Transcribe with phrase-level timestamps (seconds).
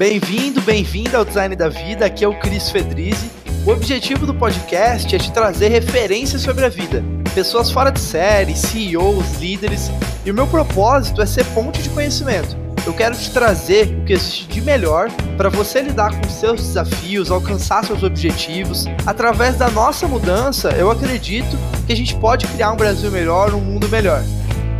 [0.00, 2.06] Bem-vindo, bem-vinda ao Design da Vida.
[2.06, 3.30] Aqui é o Cris Fedrizzi.
[3.66, 8.56] O objetivo do podcast é te trazer referências sobre a vida, pessoas fora de série,
[8.56, 9.90] CEOs, líderes,
[10.24, 12.56] e o meu propósito é ser ponte de conhecimento.
[12.86, 17.30] Eu quero te trazer o que existe de melhor para você lidar com seus desafios,
[17.30, 18.86] alcançar seus objetivos.
[19.04, 23.60] Através da nossa mudança, eu acredito que a gente pode criar um Brasil melhor, um
[23.60, 24.24] mundo melhor.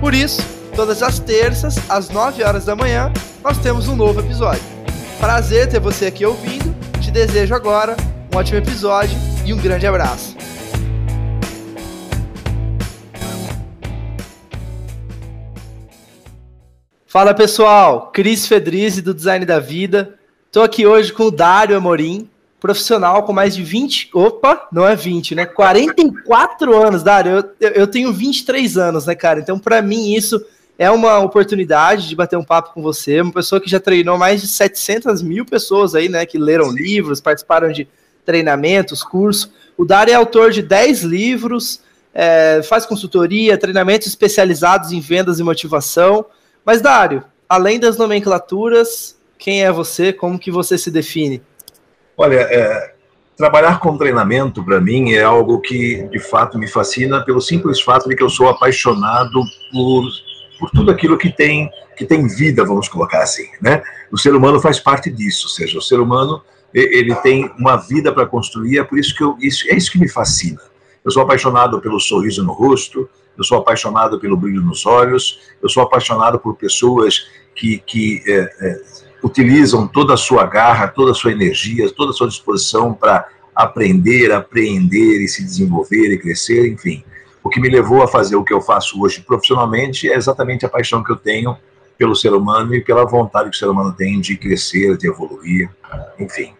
[0.01, 0.41] Por isso,
[0.75, 3.13] todas as terças, às 9 horas da manhã,
[3.45, 4.70] nós temos um novo episódio.
[5.21, 6.75] Prazer ter você aqui ouvindo.
[6.99, 7.95] Te desejo agora
[8.33, 10.35] um ótimo episódio e um grande abraço.
[17.07, 20.15] Fala pessoal, Cris Fedrizzi do Design da Vida.
[20.47, 22.27] Estou aqui hoje com o Dário Amorim,
[22.59, 24.09] profissional com mais de 20.
[24.15, 25.45] Opa, não é 20, né?
[25.45, 27.45] 44 anos, Dário.
[27.61, 29.39] Eu, eu tenho 23 anos, né, cara?
[29.39, 30.43] Então, para mim, isso
[30.81, 33.21] é uma oportunidade de bater um papo com você.
[33.21, 36.25] Uma pessoa que já treinou mais de 700 mil pessoas aí, né?
[36.25, 37.87] Que leram livros, participaram de
[38.25, 39.53] treinamentos, cursos.
[39.77, 41.83] O Dário é autor de 10 livros,
[42.15, 46.25] é, faz consultoria, treinamentos especializados em vendas e motivação.
[46.65, 50.15] Mas, Dário, além das nomenclaturas, quem é você?
[50.15, 51.43] Como que você se define?
[52.17, 52.95] Olha, é,
[53.37, 58.09] trabalhar com treinamento, para mim, é algo que, de fato, me fascina pelo simples fato
[58.09, 60.05] de que eu sou apaixonado por,
[60.61, 63.83] por tudo aquilo que tem, que tem vida, vamos colocar assim, né?
[64.13, 68.13] O ser humano faz parte disso, ou seja, o ser humano ele tem uma vida
[68.13, 70.61] para construir, é por isso que eu, isso, é isso que me fascina.
[71.05, 75.69] Eu sou apaixonado pelo sorriso no rosto, eu sou apaixonado pelo brilho nos olhos, eu
[75.69, 78.81] sou apaixonado por pessoas que, que é, é,
[79.25, 84.31] utilizam toda a sua garra, toda a sua energia, toda a sua disposição para aprender,
[84.31, 87.03] apreender e se desenvolver e crescer, enfim.
[87.51, 90.69] O que me levou a fazer o que eu faço hoje profissionalmente é exatamente a
[90.69, 91.57] paixão que eu tenho
[91.99, 95.69] pelo ser humano e pela vontade que o ser humano tem de crescer, de evoluir,
[96.17, 96.55] enfim.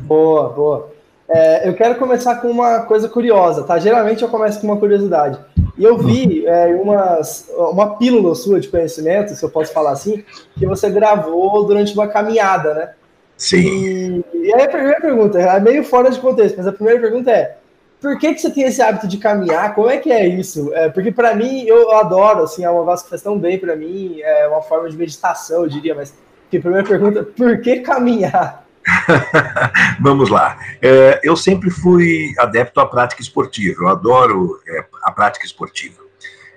[0.00, 0.90] Boa, boa.
[1.28, 3.78] É, eu quero começar com uma coisa curiosa, tá?
[3.78, 5.38] Geralmente eu começo com uma curiosidade.
[5.78, 10.24] E eu vi é, umas, uma pílula sua de conhecimento, se eu posso falar assim,
[10.58, 12.90] que você gravou durante uma caminhada, né?
[13.36, 13.60] Sim.
[13.60, 17.30] E, e aí a primeira pergunta, é meio fora de contexto, mas a primeira pergunta
[17.30, 17.58] é:
[18.02, 19.74] por que, que você tem esse hábito de caminhar?
[19.74, 20.74] Como é que é isso?
[20.74, 23.76] É, porque para mim, eu adoro, assim, é uma voz que faz tão bem para
[23.76, 26.12] mim, é uma forma de meditação, eu diria, mas
[26.58, 28.66] a primeira pergunta, por que caminhar?
[30.00, 30.58] Vamos lá.
[30.82, 33.84] É, eu sempre fui adepto à prática esportiva.
[33.84, 36.02] Eu adoro é, a prática esportiva.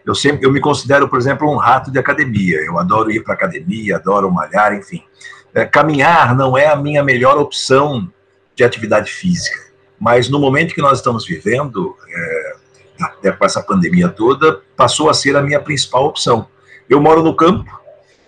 [0.05, 2.57] Eu sempre, eu me considero, por exemplo, um rato de academia.
[2.57, 5.03] Eu adoro ir para academia, adoro malhar, enfim.
[5.53, 8.11] É, caminhar não é a minha melhor opção
[8.55, 9.64] de atividade física,
[9.99, 15.35] mas no momento que nós estamos vivendo, é, com essa pandemia toda, passou a ser
[15.35, 16.47] a minha principal opção.
[16.89, 17.69] Eu moro no campo,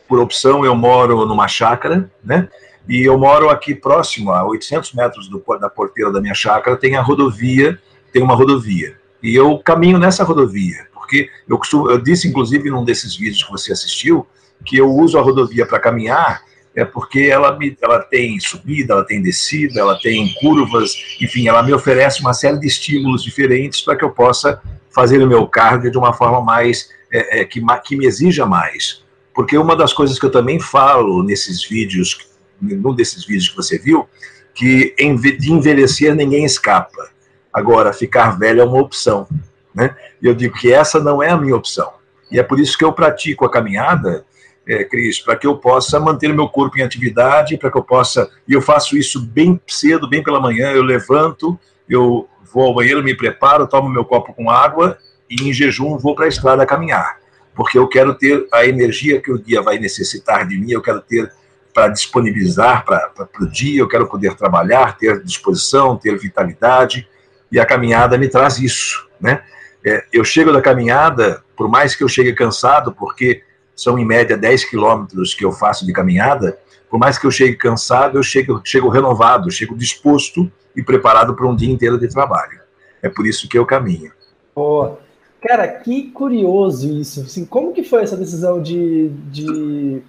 [0.08, 2.48] por opção eu moro numa chácara, né?
[2.88, 6.96] E eu moro aqui próximo, a 800 metros do, da porteira da minha chácara, tem
[6.96, 7.78] a rodovia,
[8.14, 8.96] tem uma rodovia.
[9.22, 13.52] E eu caminho nessa rodovia, porque eu, costumo, eu disse, inclusive, num desses vídeos que
[13.52, 14.26] você assistiu,
[14.66, 16.42] que eu uso a rodovia para caminhar,
[16.78, 21.64] é porque ela, me, ela tem subida, ela tem descida, ela tem curvas, enfim, ela
[21.64, 24.62] me oferece uma série de estímulos diferentes para que eu possa
[24.92, 29.04] fazer o meu cardio de uma forma mais, é, é, que, que me exija mais.
[29.34, 32.28] Porque uma das coisas que eu também falo nesses vídeos
[32.62, 34.08] num desses vídeos que você viu,
[34.54, 34.96] que
[35.40, 37.10] de envelhecer ninguém escapa.
[37.52, 39.28] Agora, ficar velho é uma opção.
[39.74, 39.96] Né?
[40.22, 41.92] E eu digo que essa não é a minha opção.
[42.32, 44.26] E é por isso que eu pratico a caminhada,
[44.68, 48.30] é, Cris, para que eu possa manter meu corpo em atividade, para que eu possa.
[48.48, 50.72] E eu faço isso bem cedo, bem pela manhã.
[50.72, 51.58] Eu levanto,
[51.90, 54.98] eu vou ao banheiro, me preparo, tomo meu copo com água
[55.30, 57.18] e em jejum vou para a estrada caminhar.
[57.56, 61.02] Porque eu quero ter a energia que o dia vai necessitar de mim, eu quero
[61.02, 61.32] ter
[61.74, 67.08] para disponibilizar para o dia, eu quero poder trabalhar, ter disposição, ter vitalidade,
[67.52, 69.44] e a caminhada me traz isso, né?
[69.86, 73.44] É, eu chego da caminhada, por mais que eu chegue cansado, porque
[73.78, 76.58] são em média 10 quilômetros que eu faço de caminhada,
[76.90, 81.48] por mais que eu chegue cansado, eu chego, chego renovado, chego disposto e preparado para
[81.48, 82.60] um dia inteiro de trabalho.
[83.02, 84.12] É por isso que eu caminho.
[84.56, 85.00] Boa.
[85.40, 87.22] Cara, que curioso isso.
[87.22, 90.02] Assim, como que foi essa decisão de, de...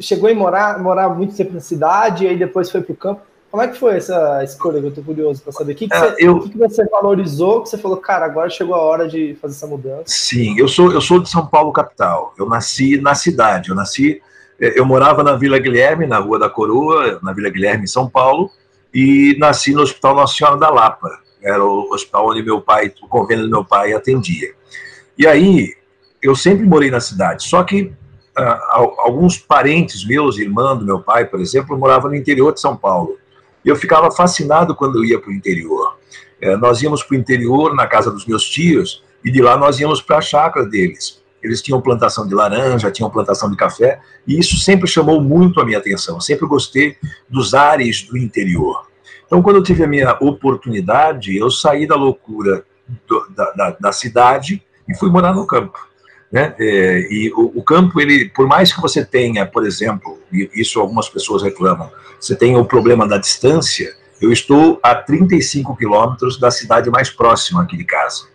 [0.00, 3.22] chegou a morar, morar muito tempo na cidade e aí depois foi para o campo?
[3.54, 4.78] Como é que foi essa escolha?
[4.78, 5.74] Eu estou curioso para saber.
[5.74, 6.40] O que, que, é, você, eu...
[6.40, 7.62] que, que você valorizou?
[7.62, 10.02] Que você falou, cara, agora chegou a hora de fazer essa mudança?
[10.06, 12.34] Sim, eu sou eu sou de São Paulo capital.
[12.36, 13.68] Eu nasci na cidade.
[13.68, 14.20] Eu nasci,
[14.60, 18.10] é, eu morava na Vila Guilherme, na Rua da Coroa, na Vila Guilherme, em São
[18.10, 18.50] Paulo,
[18.92, 21.16] e nasci no Hospital Nossa Senhora da Lapa.
[21.40, 24.52] Era o hospital onde meu pai, o convênio do meu pai atendia.
[25.16, 25.72] E aí,
[26.20, 27.92] eu sempre morei na cidade, só que
[28.98, 33.16] alguns parentes meus, irmã do meu pai, por exemplo, moravam no interior de São Paulo.
[33.64, 35.96] E eu ficava fascinado quando eu ia para o interior.
[36.40, 39.80] É, nós íamos para o interior, na casa dos meus tios, e de lá nós
[39.80, 41.22] íamos para a chácara deles.
[41.42, 45.64] Eles tinham plantação de laranja, tinham plantação de café, e isso sempre chamou muito a
[45.64, 46.20] minha atenção.
[46.20, 46.96] Sempre gostei
[47.28, 48.86] dos ares do interior.
[49.26, 52.64] Então, quando eu tive a minha oportunidade, eu saí da loucura
[53.06, 55.78] do, da, da, da, cidade e fui morar no campo.
[56.30, 56.54] Né?
[56.58, 60.13] É, e o, o, campo, ele, por mais que você tenha, por exemplo,
[60.54, 61.90] isso algumas pessoas reclamam,
[62.20, 67.62] você tem o problema da distância, eu estou a 35 quilômetros da cidade mais próxima
[67.62, 68.26] aqui de casa.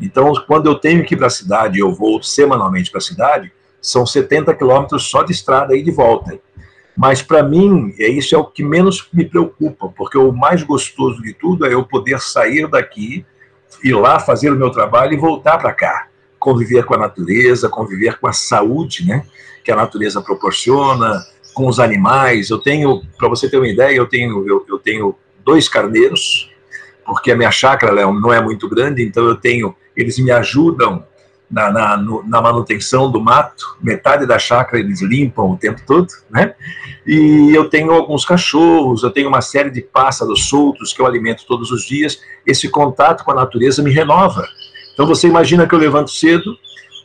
[0.00, 3.52] Então, quando eu tenho que ir para a cidade, eu vou semanalmente para a cidade,
[3.80, 6.38] são 70 quilômetros só de estrada e de volta.
[6.96, 11.20] Mas para mim, é isso é o que menos me preocupa, porque o mais gostoso
[11.22, 13.26] de tudo é eu poder sair daqui,
[13.82, 16.08] ir lá fazer o meu trabalho e voltar para cá,
[16.38, 19.26] conviver com a natureza, conviver com a saúde, né,
[19.64, 21.24] que a natureza proporciona,
[21.54, 22.50] com os animais.
[22.50, 25.14] Eu tenho, para você ter uma ideia, eu tenho eu, eu tenho
[25.44, 26.50] dois carneiros,
[27.06, 31.04] porque a minha chácara não é muito grande, então eu tenho, eles me ajudam
[31.50, 36.08] na, na, no, na, manutenção do mato, metade da chácara eles limpam o tempo todo,
[36.30, 36.54] né?
[37.06, 41.44] E eu tenho alguns cachorros, eu tenho uma série de pássaros soltos que eu alimento
[41.46, 42.18] todos os dias.
[42.46, 44.48] Esse contato com a natureza me renova.
[44.94, 46.56] Então você imagina que eu levanto cedo,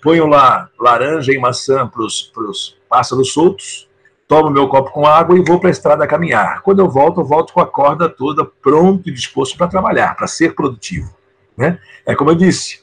[0.01, 3.88] ponho lá laranja e maçã para os pássaros soltos,
[4.29, 6.61] tomo meu copo com água e vou para a estrada caminhar.
[6.61, 10.27] Quando eu volto, eu volto com a corda toda pronto e disposto para trabalhar, para
[10.27, 11.11] ser produtivo.
[11.57, 11.79] Né?
[12.05, 12.79] É como eu disse,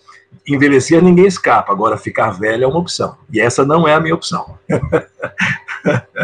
[0.46, 3.16] envelhecer ninguém escapa, agora ficar velho é uma opção.
[3.32, 4.58] E essa não é a minha opção.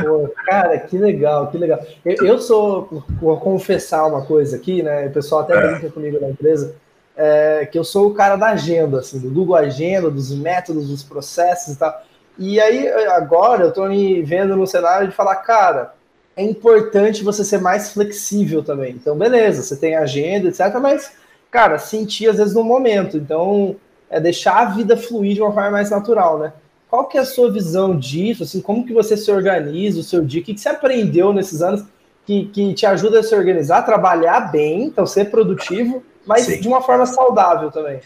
[0.02, 1.78] Pô, cara, que legal, que legal.
[2.04, 5.06] Eu, eu, sou, vou confessar uma coisa aqui, né?
[5.06, 5.70] O pessoal até é.
[5.70, 6.74] brinca comigo na empresa,
[7.16, 11.04] é, que eu sou o cara da agenda, assim, do Google Agenda, dos métodos, dos
[11.04, 11.94] processos e tal.
[12.38, 15.94] E aí, agora, eu estou me vendo no cenário de falar, cara,
[16.37, 18.93] é importante você ser mais flexível também.
[18.93, 21.12] Então, beleza, você tem agenda, etc., mas,
[21.50, 23.17] cara, sentir às vezes no momento.
[23.17, 23.76] Então,
[24.08, 26.52] é deixar a vida fluir de uma forma mais natural, né?
[26.88, 28.43] Qual que é a sua visão disso?
[28.43, 30.43] Assim, como que você se organiza o seu dia?
[30.43, 31.84] O que, que você aprendeu nesses anos
[32.26, 36.61] que, que te ajuda a se organizar, trabalhar bem, então ser produtivo, mas Sim.
[36.61, 38.00] de uma forma saudável também?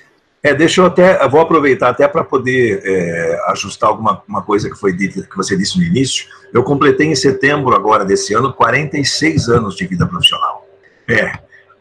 [0.47, 4.79] É, deixa eu até, vou aproveitar até para poder é, ajustar alguma uma coisa que
[4.79, 6.25] foi dita, que você disse no início.
[6.55, 10.65] Eu completei em setembro agora desse ano 46 anos de vida profissional.
[11.09, 11.33] É.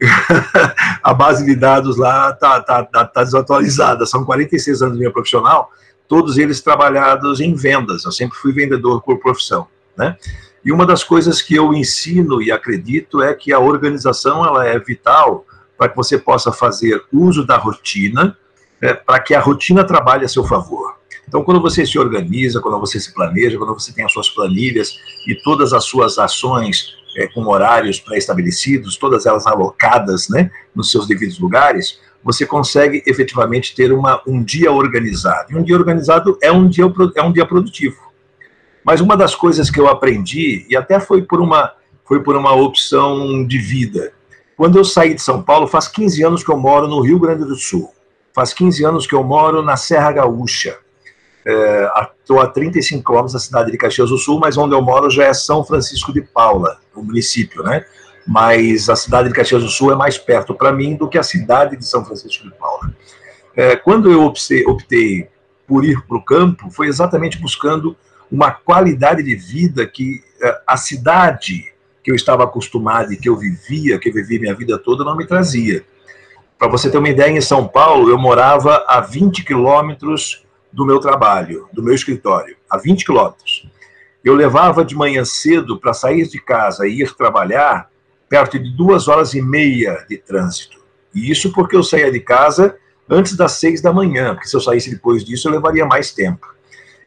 [1.03, 4.03] a base de dados lá tá, tá, tá, tá desatualizada.
[4.07, 5.69] São 46 anos de minha profissional,
[6.07, 8.03] todos eles trabalhados em vendas.
[8.03, 10.17] Eu sempre fui vendedor por profissão, né?
[10.63, 14.79] E uma das coisas que eu ensino e acredito é que a organização ela é
[14.79, 15.45] vital
[15.77, 18.35] para que você possa fazer uso da rotina
[18.85, 20.95] é, para que a rotina trabalhe a seu favor.
[21.27, 24.95] Então, quando você se organiza, quando você se planeja, quando você tem as suas planilhas
[25.27, 31.07] e todas as suas ações é, com horários pré-estabelecidos, todas elas alocadas né, nos seus
[31.07, 35.51] devidos lugares, você consegue efetivamente ter uma, um dia organizado.
[35.51, 36.85] E um dia organizado é um dia,
[37.15, 37.97] é um dia produtivo.
[38.83, 41.73] Mas uma das coisas que eu aprendi, e até foi por uma,
[42.03, 44.13] foi por uma opção de vida,
[44.55, 47.43] quando eu saí de São Paulo, faz 15 anos que eu moro no Rio Grande
[47.43, 47.94] do Sul.
[48.35, 50.77] Faz 15 anos que eu moro na Serra Gaúcha.
[52.19, 55.09] Estou é, a 35 quilômetros da cidade de Caxias do Sul, mas onde eu moro
[55.09, 57.85] já é São Francisco de Paula, o município, né?
[58.27, 61.23] Mas a cidade de Caxias do Sul é mais perto para mim do que a
[61.23, 62.93] cidade de São Francisco de Paula.
[63.55, 65.29] É, quando eu optei,
[65.65, 67.95] por ir para o campo, foi exatamente buscando
[68.29, 71.73] uma qualidade de vida que é, a cidade
[72.03, 75.15] que eu estava acostumado e que eu vivia, que eu vivi minha vida toda, não
[75.15, 75.85] me trazia.
[76.65, 80.43] Para você ter uma ideia, em São Paulo, eu morava a 20 quilômetros
[80.73, 83.69] do meu trabalho, do meu escritório, a 20 quilômetros.
[84.23, 87.87] Eu levava de manhã cedo para sair de casa e ir trabalhar
[88.27, 90.79] perto de duas horas e meia de trânsito.
[91.13, 92.75] E isso porque eu saía de casa
[93.07, 96.47] antes das seis da manhã, porque se eu saísse depois disso eu levaria mais tempo.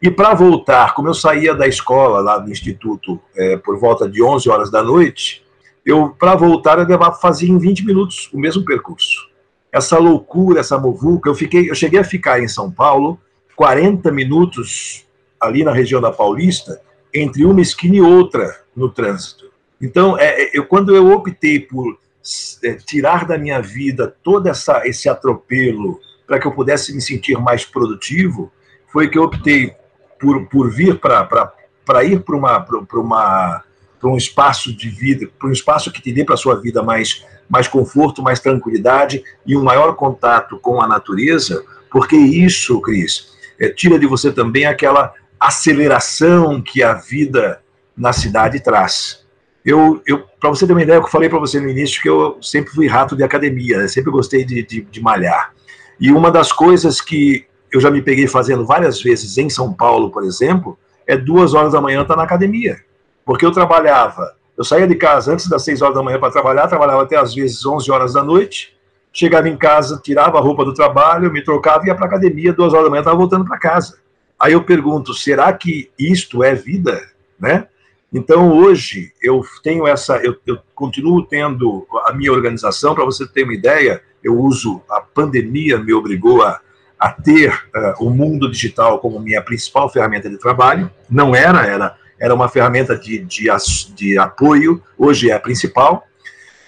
[0.00, 4.22] E para voltar, como eu saía da escola, lá do instituto, é, por volta de
[4.22, 5.44] 11 horas da noite,
[5.84, 9.26] eu, para voltar, eu levava, fazia em 20 minutos o mesmo percurso
[9.72, 11.28] essa loucura, essa movuca.
[11.28, 13.18] Eu, fiquei, eu cheguei a ficar em São Paulo
[13.56, 15.04] 40 minutos
[15.40, 16.80] ali na região da Paulista,
[17.12, 19.50] entre uma esquina e outra no trânsito.
[19.80, 21.98] Então, é, é eu, quando eu optei por
[22.62, 27.38] é, tirar da minha vida todo essa, esse atropelo para que eu pudesse me sentir
[27.38, 28.52] mais produtivo,
[28.92, 29.74] foi que eu optei
[30.20, 33.64] por, por vir para ir para uma, uma,
[34.06, 37.24] um espaço de vida, para um espaço que te dê para a sua vida mais
[37.48, 43.70] mais conforto, mais tranquilidade e um maior contato com a natureza, porque isso, Cris, é,
[43.70, 47.60] tira de você também aquela aceleração que a vida
[47.96, 49.26] na cidade traz.
[49.64, 52.38] Eu, eu para você ter uma ideia, eu falei para você no início que eu
[52.42, 53.88] sempre fui rato de academia, né?
[53.88, 55.52] sempre gostei de, de, de malhar.
[56.00, 60.10] E uma das coisas que eu já me peguei fazendo várias vezes em São Paulo,
[60.10, 62.78] por exemplo, é duas horas da manhã estar tá na academia.
[63.28, 66.66] Porque eu trabalhava, eu saía de casa antes das seis horas da manhã para trabalhar,
[66.66, 68.74] trabalhava até às vezes 11 horas da noite,
[69.12, 72.54] chegava em casa, tirava a roupa do trabalho, me trocava e ia para a academia,
[72.54, 73.98] duas horas da manhã estava voltando para casa.
[74.40, 77.06] Aí eu pergunto, será que isto é vida?
[77.38, 77.66] Né?
[78.10, 83.42] Então hoje eu tenho essa, eu, eu continuo tendo a minha organização, para você ter
[83.42, 86.60] uma ideia, eu uso, a pandemia me obrigou a,
[86.98, 91.94] a ter uh, o mundo digital como minha principal ferramenta de trabalho, não era, era,
[92.20, 93.48] era uma ferramenta de, de,
[93.94, 96.06] de apoio, hoje é a principal,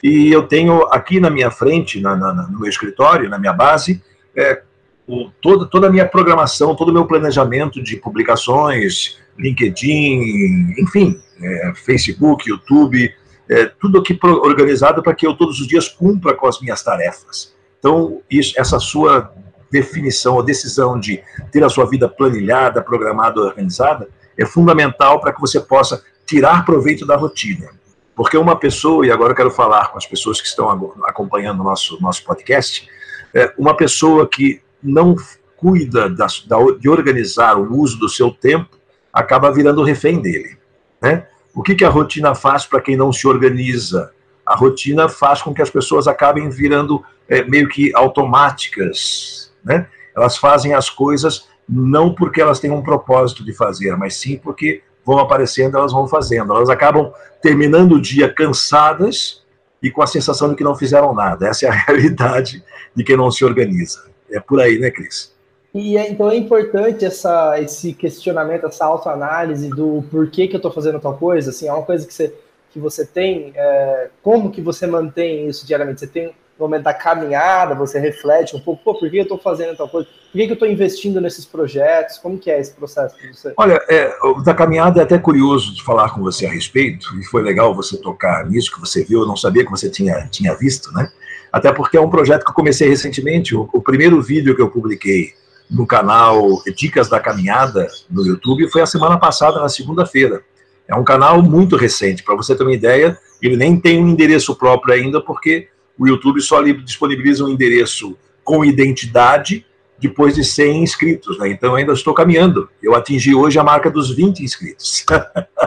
[0.03, 4.03] e eu tenho aqui na minha frente, na, na, no meu escritório, na minha base,
[4.35, 4.63] é,
[5.07, 11.73] o, toda, toda a minha programação, todo o meu planejamento de publicações, LinkedIn, enfim, é,
[11.75, 13.13] Facebook, YouTube,
[13.49, 17.55] é, tudo aqui organizado para que eu todos os dias cumpra com as minhas tarefas.
[17.79, 19.33] Então, isso, essa sua
[19.71, 24.09] definição, a decisão de ter a sua vida planilhada, programada, organizada,
[24.41, 27.69] é fundamental para que você possa tirar proveito da rotina.
[28.17, 30.71] Porque uma pessoa, e agora eu quero falar com as pessoas que estão
[31.05, 32.89] acompanhando o nosso, nosso podcast,
[33.35, 35.15] é, uma pessoa que não
[35.57, 38.79] cuida da, da, de organizar o uso do seu tempo,
[39.13, 40.57] acaba virando refém dele.
[41.03, 41.27] Né?
[41.55, 44.13] O que, que a rotina faz para quem não se organiza?
[44.47, 49.53] A rotina faz com que as pessoas acabem virando é, meio que automáticas.
[49.63, 49.87] Né?
[50.17, 54.83] Elas fazem as coisas não porque elas têm um propósito de fazer, mas sim porque
[55.05, 56.53] vão aparecendo, elas vão fazendo.
[56.53, 59.43] Elas acabam terminando o dia cansadas
[59.81, 61.47] e com a sensação de que não fizeram nada.
[61.47, 64.11] Essa é a realidade de quem não se organiza.
[64.31, 65.33] É por aí, né, Cris?
[65.73, 70.73] E é, então é importante essa, esse questionamento, essa autoanálise do porquê que eu estou
[70.73, 71.51] fazendo tal coisa.
[71.51, 72.35] Assim, é uma coisa que você,
[72.73, 73.53] que você tem.
[73.55, 76.01] É, como que você mantém isso diariamente?
[76.01, 79.39] Você tem no momento da caminhada, você reflete um pouco, pô, por que eu estou
[79.39, 80.07] fazendo tal coisa?
[80.31, 82.19] Por que, eu estou investindo nesses projetos?
[82.19, 83.53] Como que é esse processo para você?
[83.57, 84.13] Olha, é,
[84.45, 87.97] da caminhada é até curioso de falar com você a respeito, e foi legal você
[87.97, 91.11] tocar nisso que você viu, eu não sabia que você tinha, tinha visto, né?
[91.51, 94.71] Até porque é um projeto que eu comecei recentemente, o, o primeiro vídeo que eu
[94.71, 95.33] publiquei
[95.69, 100.43] no canal Dicas da Caminhada no YouTube foi a semana passada, na segunda-feira.
[100.87, 104.55] É um canal muito recente, para você ter uma ideia, ele nem tem um endereço
[104.57, 105.69] próprio ainda, porque
[106.01, 109.67] o YouTube só disponibiliza um endereço com identidade
[109.99, 111.51] depois de 100 inscritos, né?
[111.51, 112.71] Então ainda estou caminhando.
[112.83, 115.05] Eu atingi hoje a marca dos 20 inscritos.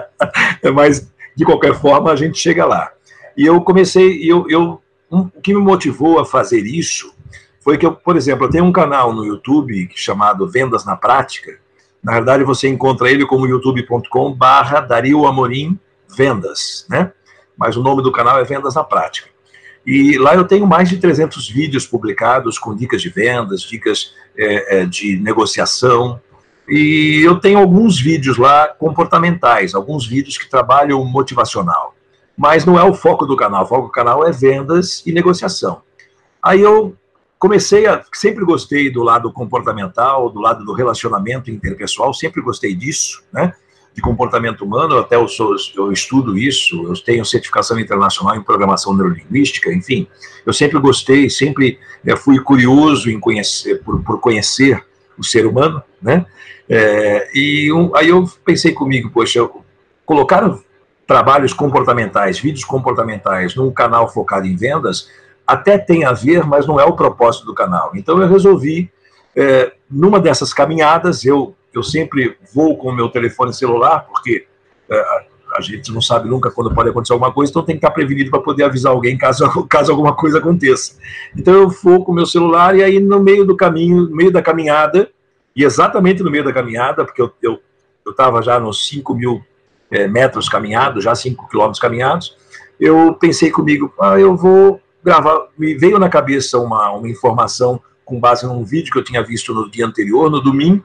[0.74, 2.92] Mas de qualquer forma a gente chega lá.
[3.38, 7.14] E eu comecei, eu, eu um, o que me motivou a fazer isso
[7.62, 11.60] foi que eu, por exemplo, eu tenho um canal no YouTube chamado Vendas na Prática.
[12.04, 15.80] Na verdade, você encontra ele como youtube.com barra Dario Amorim
[16.18, 17.14] Vendas, né?
[17.56, 19.33] Mas o nome do canal é Vendas na Prática.
[19.86, 24.80] E lá eu tenho mais de 300 vídeos publicados com dicas de vendas, dicas é,
[24.80, 26.22] é, de negociação.
[26.68, 31.94] E eu tenho alguns vídeos lá comportamentais, alguns vídeos que trabalham motivacional.
[32.38, 35.82] Mas não é o foco do canal, o foco do canal é vendas e negociação.
[36.42, 36.96] Aí eu
[37.38, 38.04] comecei a.
[38.14, 43.54] Sempre gostei do lado comportamental, do lado do relacionamento interpessoal, sempre gostei disso, né?
[43.94, 48.94] De comportamento humano, até eu, sou, eu estudo isso, eu tenho certificação internacional em programação
[48.96, 50.08] neurolinguística, enfim,
[50.46, 54.84] eu sempre gostei, sempre é, fui curioso em conhecer, por, por conhecer
[55.18, 56.26] o ser humano, né?
[56.68, 59.64] É, e um, aí eu pensei comigo, poxa, eu,
[60.06, 60.58] colocar
[61.06, 65.10] trabalhos comportamentais, vídeos comportamentais num canal focado em vendas,
[65.46, 67.92] até tem a ver, mas não é o propósito do canal.
[67.94, 68.92] Então eu resolvi,
[69.36, 74.46] é, numa dessas caminhadas, eu, eu sempre vou com o meu telefone celular, porque
[74.90, 75.04] é,
[75.56, 78.32] a gente não sabe nunca quando pode acontecer alguma coisa, então tem que estar prevenido
[78.32, 80.98] para poder avisar alguém caso, caso alguma coisa aconteça.
[81.38, 84.32] Então eu vou com o meu celular e aí no meio do caminho, no meio
[84.32, 85.10] da caminhada,
[85.56, 87.60] e exatamente no meio da caminhada, porque eu
[88.08, 89.44] estava eu, já nos 5 mil
[89.92, 92.36] é, metros caminhados, já 5 quilômetros caminhados,
[92.80, 98.20] eu pensei comigo, ah, eu vou gravar, me veio na cabeça uma, uma informação com
[98.20, 100.84] base num vídeo que eu tinha visto no dia anterior, no domingo,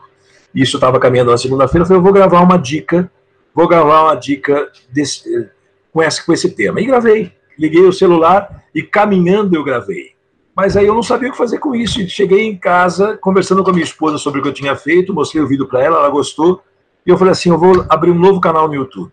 [0.54, 3.10] isso estava caminhando na segunda-feira, eu falei, eu vou gravar uma dica,
[3.54, 5.48] vou gravar uma dica desse,
[5.92, 6.80] com, essa, com esse tema.
[6.80, 10.12] E gravei, liguei o celular e caminhando eu gravei.
[10.54, 12.04] Mas aí eu não sabia o que fazer com isso.
[12.08, 15.42] Cheguei em casa, conversando com a minha esposa sobre o que eu tinha feito, mostrei
[15.42, 16.62] o vídeo para ela, ela gostou,
[17.06, 19.12] e eu falei assim, eu vou abrir um novo canal no YouTube.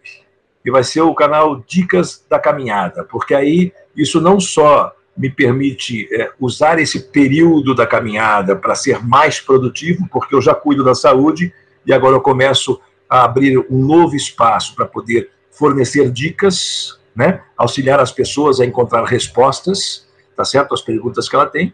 [0.65, 6.07] E vai ser o canal Dicas da Caminhada, porque aí isso não só me permite
[6.11, 10.93] é, usar esse período da caminhada para ser mais produtivo, porque eu já cuido da
[10.93, 11.53] saúde
[11.85, 12.79] e agora eu começo
[13.09, 19.05] a abrir um novo espaço para poder fornecer dicas, né, auxiliar as pessoas a encontrar
[19.05, 20.05] respostas,
[20.35, 21.73] tá certo, às perguntas que ela tem.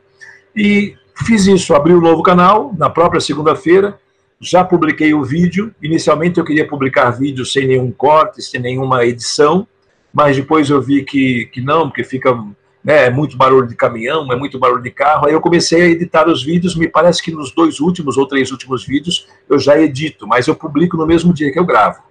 [0.55, 0.95] E
[1.25, 4.00] fiz isso, abri um novo canal na própria segunda-feira,
[4.39, 5.74] já publiquei o vídeo.
[5.81, 9.67] Inicialmente eu queria publicar vídeo sem nenhum corte, sem nenhuma edição,
[10.13, 12.38] mas depois eu vi que, que não, porque fica
[12.83, 15.27] né, é muito barulho de caminhão, é muito barulho de carro.
[15.27, 16.75] Aí eu comecei a editar os vídeos.
[16.75, 20.55] Me parece que nos dois últimos ou três últimos vídeos eu já edito, mas eu
[20.55, 22.01] publico no mesmo dia que eu gravo.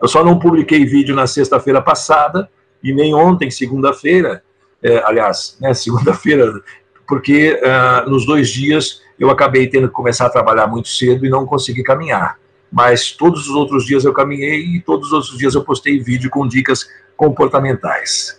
[0.00, 2.48] Eu só não publiquei vídeo na sexta-feira passada
[2.82, 4.42] e nem ontem, segunda-feira.
[4.82, 6.62] É, aliás, né, segunda-feira,
[7.06, 11.30] porque uh, nos dois dias eu acabei tendo que começar a trabalhar muito cedo e
[11.30, 12.38] não consegui caminhar.
[12.70, 16.28] Mas todos os outros dias eu caminhei e todos os outros dias eu postei vídeo
[16.28, 18.38] com dicas comportamentais.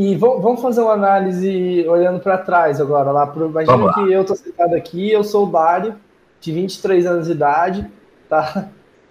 [0.00, 3.10] E vamos fazer uma análise olhando para trás agora.
[3.10, 5.96] Lá pro, imagina que eu estou sentado aqui, eu sou o Dário,
[6.40, 7.90] de 23 anos de idade,
[8.28, 8.68] tá?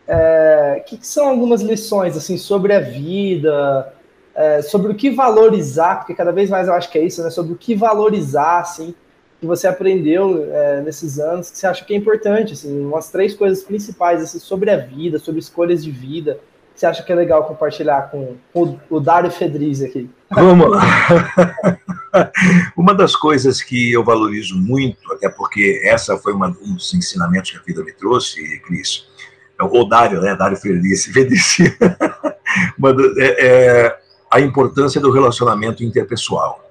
[0.10, 3.94] É, que, que, são algumas lições assim sobre a vida,
[4.34, 7.30] é, sobre o que valorizar, porque cada vez mais eu acho que é isso, né?
[7.30, 8.96] Sobre o que valorizar, assim,
[9.42, 13.34] que você aprendeu é, nesses anos, que você acha que é importante, assim, umas três
[13.34, 16.40] coisas principais assim, sobre a vida, sobre escolhas de vida,
[16.74, 20.10] que você acha que é legal compartilhar com, com o Dário Fedriz aqui.
[20.30, 20.82] Vamos lá.
[22.76, 27.52] uma das coisas que eu valorizo muito, até porque essa foi uma, um dos ensinamentos
[27.52, 29.08] que a vida me trouxe, Cris,
[29.60, 30.36] é o Dário, né?
[30.36, 31.60] Dário Feliz, Feliz.
[31.60, 31.76] é,
[33.20, 36.64] é, a importância do relacionamento interpessoal.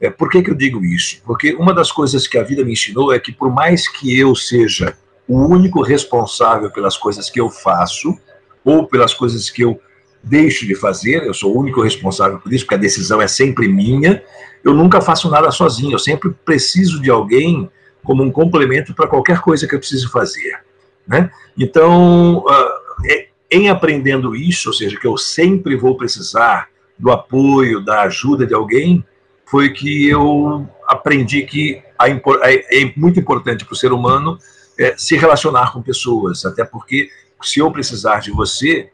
[0.00, 1.20] É, por que, que eu digo isso?
[1.24, 4.34] Porque uma das coisas que a vida me ensinou é que, por mais que eu
[4.34, 4.96] seja
[5.26, 8.16] o único responsável pelas coisas que eu faço,
[8.64, 9.80] ou pelas coisas que eu
[10.24, 13.68] deixo de fazer, eu sou o único responsável por isso, porque a decisão é sempre
[13.68, 14.22] minha,
[14.64, 17.70] eu nunca faço nada sozinho, eu sempre preciso de alguém
[18.02, 20.58] como um complemento para qualquer coisa que eu precise fazer.
[21.06, 21.30] Né?
[21.58, 23.04] Então, uh,
[23.50, 28.54] em aprendendo isso, ou seja, que eu sempre vou precisar do apoio, da ajuda de
[28.54, 29.04] alguém,
[29.46, 34.38] foi que eu aprendi que é muito importante para o ser humano
[34.78, 37.08] é, se relacionar com pessoas, até porque
[37.42, 38.88] se eu precisar de você é,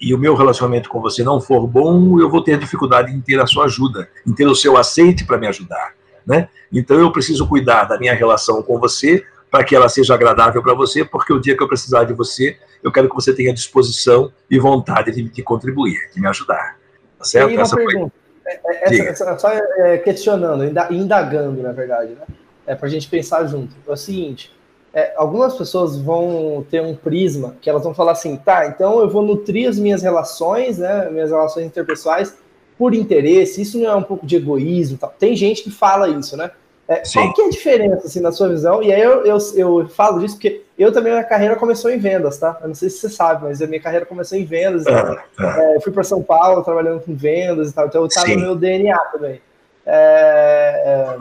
[0.00, 3.40] e o meu relacionamento com você não for bom, eu vou ter dificuldade em ter
[3.40, 5.94] a sua ajuda, em ter o seu aceite para me ajudar.
[6.26, 6.48] Né?
[6.72, 10.74] Então eu preciso cuidar da minha relação com você para que ela seja agradável para
[10.74, 14.32] você, porque o dia que eu precisar de você, eu quero que você tenha disposição
[14.50, 16.76] e vontade de, de contribuir, de me ajudar.
[17.18, 17.50] Tá certo?
[17.50, 18.12] E uma Essa pergunta.
[18.42, 18.52] Foi...
[18.52, 22.26] É, é, essa, essa, só é, questionando, indagando, na verdade, né?
[22.66, 23.74] É para a gente pensar junto.
[23.86, 24.53] É o seguinte:
[24.94, 29.10] é, algumas pessoas vão ter um prisma que elas vão falar assim, tá, então eu
[29.10, 32.36] vou nutrir as minhas relações, né, minhas relações interpessoais
[32.78, 35.12] por interesse, isso não é um pouco de egoísmo, tal.
[35.18, 36.50] tem gente que fala isso, né?
[36.86, 38.82] É, qual que é a diferença, assim, na sua visão?
[38.82, 42.36] E aí eu, eu, eu falo disso porque eu também, minha carreira começou em vendas,
[42.36, 42.58] tá?
[42.60, 44.86] Eu não sei se você sabe, mas a minha carreira começou em vendas.
[44.86, 45.62] Ah, ah.
[45.62, 48.54] É, eu fui para São Paulo trabalhando com vendas e tal, então tá no meu
[48.54, 49.40] DNA também.
[49.86, 51.16] É,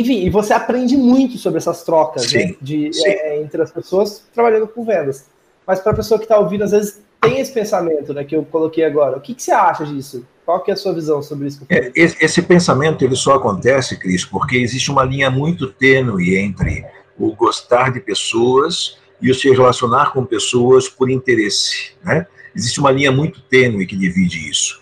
[0.00, 4.66] enfim, e você aprende muito sobre essas trocas né, de, é, entre as pessoas trabalhando
[4.66, 5.26] com vendas.
[5.66, 8.42] Mas para a pessoa que está ouvindo, às vezes tem esse pensamento né, que eu
[8.44, 9.18] coloquei agora.
[9.18, 10.26] O que, que você acha disso?
[10.44, 11.64] Qual que é a sua visão sobre isso?
[11.68, 16.84] É, esse, esse, pensamento ele só acontece, Cris, porque existe uma linha muito tênue entre
[17.16, 21.92] o gostar de pessoas e o se relacionar com pessoas por interesse.
[22.02, 22.26] Né?
[22.56, 24.81] Existe uma linha muito tênue que divide isso.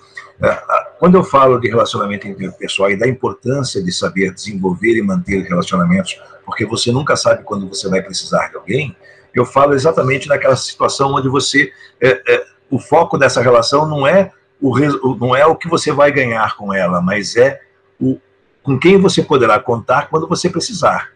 [0.99, 6.21] Quando eu falo de relacionamento interpessoal e da importância de saber desenvolver e manter relacionamentos,
[6.45, 8.97] porque você nunca sabe quando você vai precisar de alguém,
[9.35, 11.73] eu falo exatamente naquela situação onde você.
[12.01, 16.11] É, é, o foco dessa relação não é o, não é o que você vai
[16.13, 17.61] ganhar com ela, mas é
[18.01, 18.19] o,
[18.63, 21.11] com quem você poderá contar quando você precisar.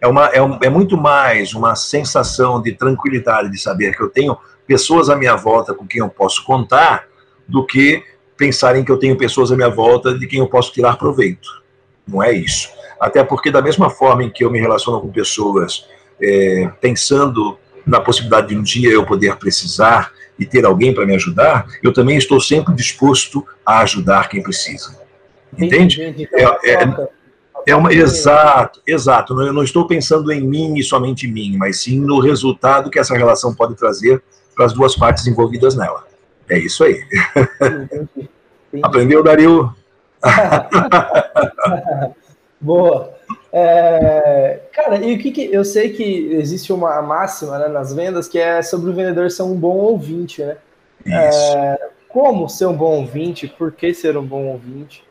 [0.00, 4.08] É, uma, é, um, é muito mais uma sensação de tranquilidade, de saber que eu
[4.08, 7.06] tenho pessoas à minha volta com quem eu posso contar,
[7.46, 8.02] do que
[8.40, 11.46] pensar em que eu tenho pessoas à minha volta de quem eu posso tirar proveito.
[12.08, 12.70] Não é isso.
[12.98, 15.86] Até porque, da mesma forma em que eu me relaciono com pessoas
[16.22, 21.14] é, pensando na possibilidade de um dia eu poder precisar e ter alguém para me
[21.14, 24.98] ajudar, eu também estou sempre disposto a ajudar quem precisa.
[25.58, 26.26] Entende?
[26.32, 27.08] É, é,
[27.66, 29.38] é uma, exato, exato.
[29.42, 32.98] Eu não estou pensando em mim e somente em mim, mas sim no resultado que
[32.98, 34.22] essa relação pode trazer
[34.56, 36.09] para as duas partes envolvidas nela.
[36.50, 37.02] É isso aí.
[37.60, 38.28] Entendi.
[38.68, 38.82] Entendi.
[38.82, 39.74] Aprendeu, Dario?
[42.60, 43.14] Boa.
[43.52, 48.28] É, cara, e o que, que, eu sei que existe uma máxima né, nas vendas
[48.28, 50.56] que é sobre o vendedor ser um bom ouvinte, né?
[51.06, 53.48] É, como ser um bom ouvinte?
[53.48, 55.02] Por que ser um bom ouvinte?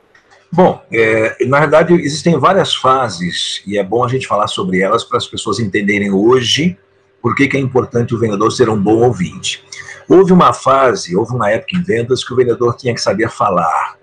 [0.52, 5.04] Bom, é, na verdade existem várias fases e é bom a gente falar sobre elas
[5.04, 6.78] para as pessoas entenderem hoje
[7.22, 9.64] por que, que é importante o vendedor ser um bom ouvinte.
[10.10, 13.96] Houve uma fase, houve uma época em vendas que o vendedor tinha que saber falar,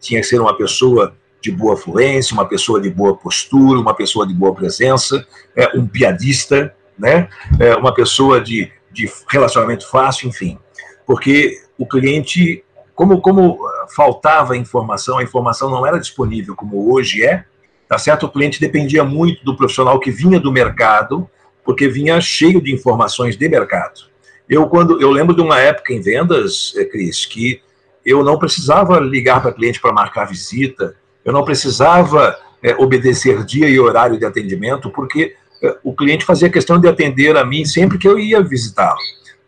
[0.00, 4.26] tinha que ser uma pessoa de boa fluência, uma pessoa de boa postura, uma pessoa
[4.26, 7.28] de boa presença, é, um piadista, né?
[7.58, 10.58] É, uma pessoa de, de relacionamento fácil, enfim.
[11.04, 13.58] Porque o cliente, como, como
[13.94, 17.44] faltava informação, a informação não era disponível como hoje é,
[17.88, 18.26] tá certo?
[18.26, 21.28] O cliente dependia muito do profissional que vinha do mercado,
[21.64, 24.08] porque vinha cheio de informações de mercado.
[24.48, 27.60] Eu quando eu lembro de uma época em vendas, eh, Cris, que
[28.04, 33.68] eu não precisava ligar para cliente para marcar visita, eu não precisava é, obedecer dia
[33.68, 37.98] e horário de atendimento, porque é, o cliente fazia questão de atender a mim sempre
[37.98, 38.98] que eu ia visitá-lo,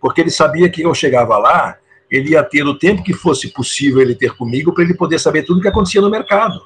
[0.00, 1.78] porque ele sabia que eu chegava lá,
[2.10, 5.44] ele ia ter o tempo que fosse possível ele ter comigo para ele poder saber
[5.44, 6.60] tudo o que acontecia no mercado.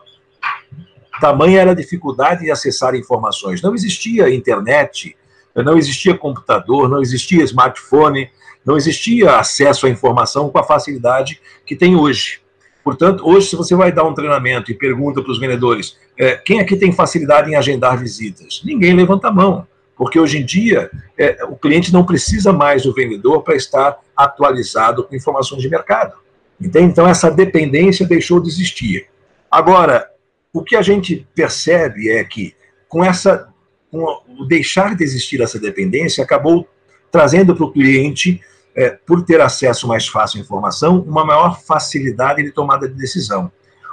[1.20, 3.62] Tamanha era a dificuldade de acessar informações.
[3.62, 5.16] Não existia internet,
[5.62, 8.30] não existia computador, não existia smartphone,
[8.64, 12.40] não existia acesso à informação com a facilidade que tem hoje.
[12.82, 16.60] Portanto, hoje, se você vai dar um treinamento e pergunta para os vendedores é, quem
[16.60, 21.44] aqui tem facilidade em agendar visitas, ninguém levanta a mão, porque hoje em dia é,
[21.44, 26.14] o cliente não precisa mais do vendedor para estar atualizado com informações de mercado.
[26.60, 26.86] Entende?
[26.86, 29.06] Então, essa dependência deixou de existir.
[29.50, 30.08] Agora,
[30.52, 32.54] o que a gente percebe é que,
[32.88, 33.52] com essa
[33.94, 36.66] com o deixar de existir essa dependência, acabou
[37.12, 38.40] trazendo para o cliente,
[38.74, 43.52] é, por ter acesso mais fácil à informação, uma maior facilidade de tomada de decisão.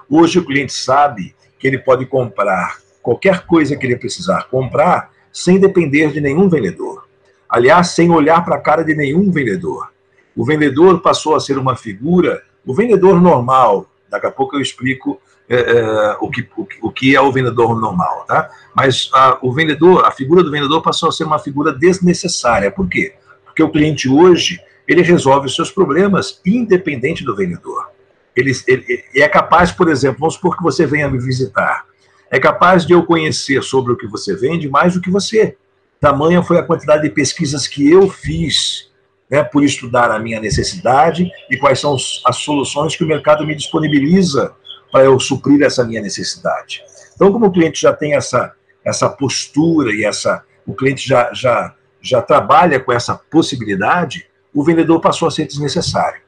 [0.10, 5.60] Hoje o cliente sabe que ele pode comprar qualquer coisa que ele precisar comprar sem
[5.60, 7.08] depender de nenhum vendedor.
[7.48, 9.92] Aliás, sem olhar para a cara de nenhum vendedor.
[10.36, 15.20] O vendedor passou a ser uma figura, o vendedor normal, daqui a pouco eu explico
[15.50, 16.48] é, é, o, que,
[16.82, 18.50] o, que é o vendedor normal, tá?
[18.76, 22.70] Mas a, o vendedor, a figura do vendedor passou a ser uma figura desnecessária.
[22.70, 23.16] Por quê?
[23.46, 27.90] Porque o cliente hoje ele resolve os seus problemas independente do vendedor.
[28.36, 31.86] Ele, ele, ele é capaz, por exemplo, vamos supor que você venha me visitar.
[32.30, 35.58] É capaz de eu conhecer sobre o que você vende mais do que você.
[36.00, 38.91] Tamanha foi a quantidade de pesquisas que eu fiz
[39.32, 43.56] né, por estudar a minha necessidade e quais são as soluções que o mercado me
[43.56, 44.54] disponibiliza
[44.92, 46.84] para eu suprir essa minha necessidade.
[47.16, 48.52] Então, como o cliente já tem essa,
[48.84, 55.00] essa postura e essa, o cliente já, já, já trabalha com essa possibilidade, o vendedor
[55.00, 56.20] passou a ser desnecessário.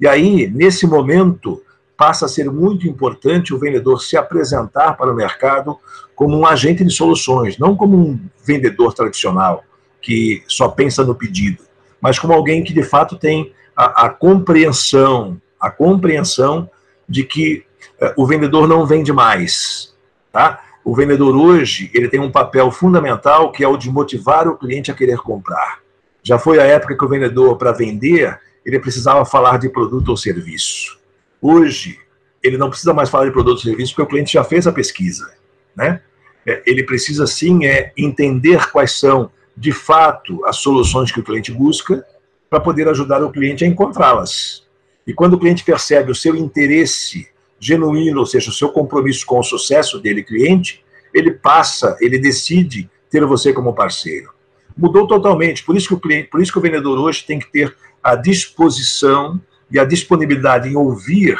[0.00, 1.62] E aí, nesse momento,
[1.96, 5.78] passa a ser muito importante o vendedor se apresentar para o mercado
[6.16, 9.62] como um agente de soluções, não como um vendedor tradicional
[10.00, 11.62] que só pensa no pedido,
[12.00, 16.70] mas como alguém que de fato tem a, a compreensão, a compreensão
[17.08, 17.64] de que
[18.00, 19.94] é, o vendedor não vende mais,
[20.32, 20.62] tá?
[20.84, 24.90] O vendedor hoje, ele tem um papel fundamental que é o de motivar o cliente
[24.90, 25.80] a querer comprar.
[26.22, 30.16] Já foi a época que o vendedor, para vender, ele precisava falar de produto ou
[30.16, 30.98] serviço.
[31.40, 31.98] Hoje,
[32.42, 34.72] ele não precisa mais falar de produto ou serviço porque o cliente já fez a
[34.72, 35.32] pesquisa,
[35.76, 36.00] né?
[36.46, 41.52] É, ele precisa sim é entender quais são de fato as soluções que o cliente
[41.52, 42.02] busca
[42.48, 44.66] para poder ajudar o cliente a encontrá-las.
[45.06, 49.38] E quando o cliente percebe o seu interesse genuíno, ou seja, o seu compromisso com
[49.38, 54.30] o sucesso dele, cliente, ele passa, ele decide ter você como parceiro.
[54.74, 55.62] Mudou totalmente.
[55.62, 58.16] Por isso que o cliente, por isso que o vendedor hoje tem que ter a
[58.16, 59.38] disposição
[59.70, 61.38] e a disponibilidade em ouvir,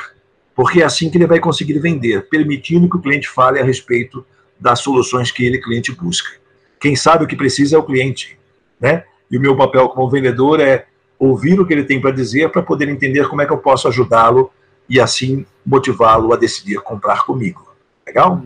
[0.54, 4.26] porque é assim que ele vai conseguir vender, permitindo que o cliente fale a respeito
[4.58, 6.39] das soluções que ele, cliente, busca.
[6.80, 8.38] Quem sabe o que precisa é o cliente,
[8.80, 9.04] né?
[9.30, 10.86] E o meu papel como vendedor é
[11.18, 13.86] ouvir o que ele tem para dizer para poder entender como é que eu posso
[13.86, 14.50] ajudá-lo
[14.88, 17.70] e assim motivá-lo a decidir comprar comigo.
[18.06, 18.42] Legal?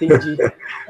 [0.00, 0.36] Entendi.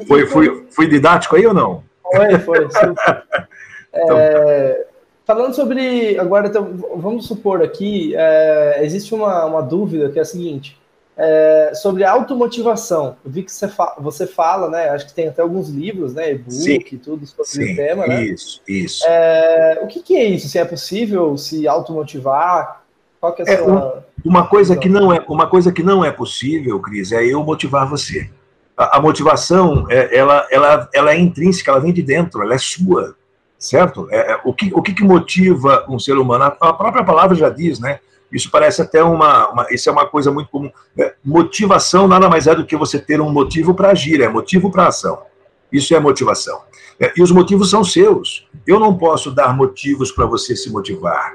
[0.71, 1.85] foi, didático aí ou não?
[2.03, 2.69] Foi, foi.
[3.95, 4.87] então, é,
[5.25, 6.19] falando sobre.
[6.19, 10.79] Agora, então, vamos supor aqui, é, existe uma, uma dúvida que é a seguinte.
[11.19, 13.17] É, sobre automotivação.
[13.25, 14.91] Eu vi que você, fa você fala, né?
[14.91, 16.33] Acho que tem até alguns livros, né?
[16.33, 18.25] E-book e tudo sobre sim, o tema, né?
[18.25, 19.03] Isso, isso.
[19.07, 20.49] É, o que, que, é isso?
[20.49, 22.83] Se é possível se automotivar?
[23.19, 24.05] Qual que é a é, sua...
[24.25, 27.89] Uma coisa que não é, uma coisa que não é possível, Cris, é eu motivar
[27.89, 28.29] você.
[28.77, 32.59] A, a motivação, é, ela, ela, ela é intrínseca, ela vem de dentro, ela é
[32.59, 33.15] sua,
[33.59, 34.09] certo?
[34.11, 36.45] É, é o, que, o que, que motiva um ser humano?
[36.45, 38.01] A, a, própria palavra já diz, né?
[38.33, 40.71] Isso parece até uma, uma isso é uma coisa muito comum.
[40.99, 44.71] É, motivação nada mais é do que você ter um motivo para agir, é motivo
[44.71, 45.23] para ação.
[45.71, 46.61] Isso é motivação.
[46.99, 48.49] É, e os motivos são seus.
[48.67, 51.35] Eu não posso dar motivos para você se motivar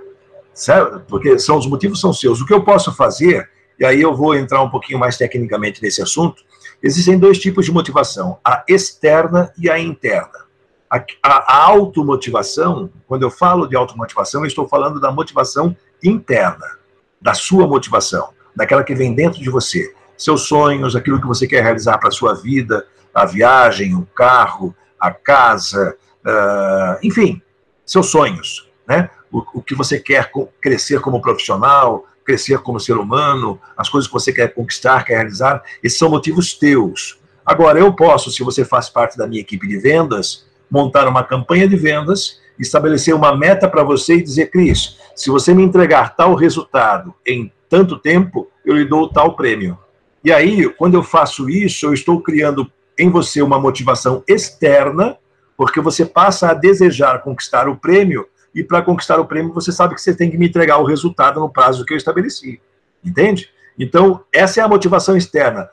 [0.54, 1.01] certo?
[1.08, 2.41] Porque são os motivos são seus.
[2.41, 3.49] O que eu posso fazer,
[3.80, 6.43] e aí eu vou entrar um pouquinho mais tecnicamente nesse assunto,
[6.82, 10.45] existem dois tipos de motivação, a externa e a interna.
[10.89, 16.77] A, a, a automotivação, quando eu falo de automotivação, eu estou falando da motivação interna,
[17.21, 19.93] da sua motivação, daquela que vem dentro de você.
[20.17, 24.75] Seus sonhos, aquilo que você quer realizar para a sua vida, a viagem, o carro,
[24.99, 27.41] a casa, uh, enfim,
[27.86, 29.10] seus sonhos, né?
[29.31, 30.29] O, o, que você quer
[30.62, 35.63] crescer como profissional, crescer como ser humano, as coisas que você quer conquistar, quer realizar,
[35.81, 37.19] esses são motivos teus.
[37.45, 41.67] Agora, eu posso, se você faz parte da minha equipe de vendas, montar uma campanha
[41.67, 46.36] de vendas, estabelecer uma meta para você e dizer, Cris, se você me entregar tal
[46.36, 49.78] resultado em tanto tempo, eu lhe dou tal prêmio.
[50.24, 55.17] E aí, quando eu faço isso, eu estou criando em você uma motivação externa,
[55.58, 59.95] porque você passa a desejar conquistar o prêmio, e para conquistar o prêmio, você sabe
[59.95, 62.62] que você tem que me entregar o resultado no prazo que eu estabeleci.
[63.04, 63.50] Entende?
[63.80, 65.69] Então, essa é a motivação externa.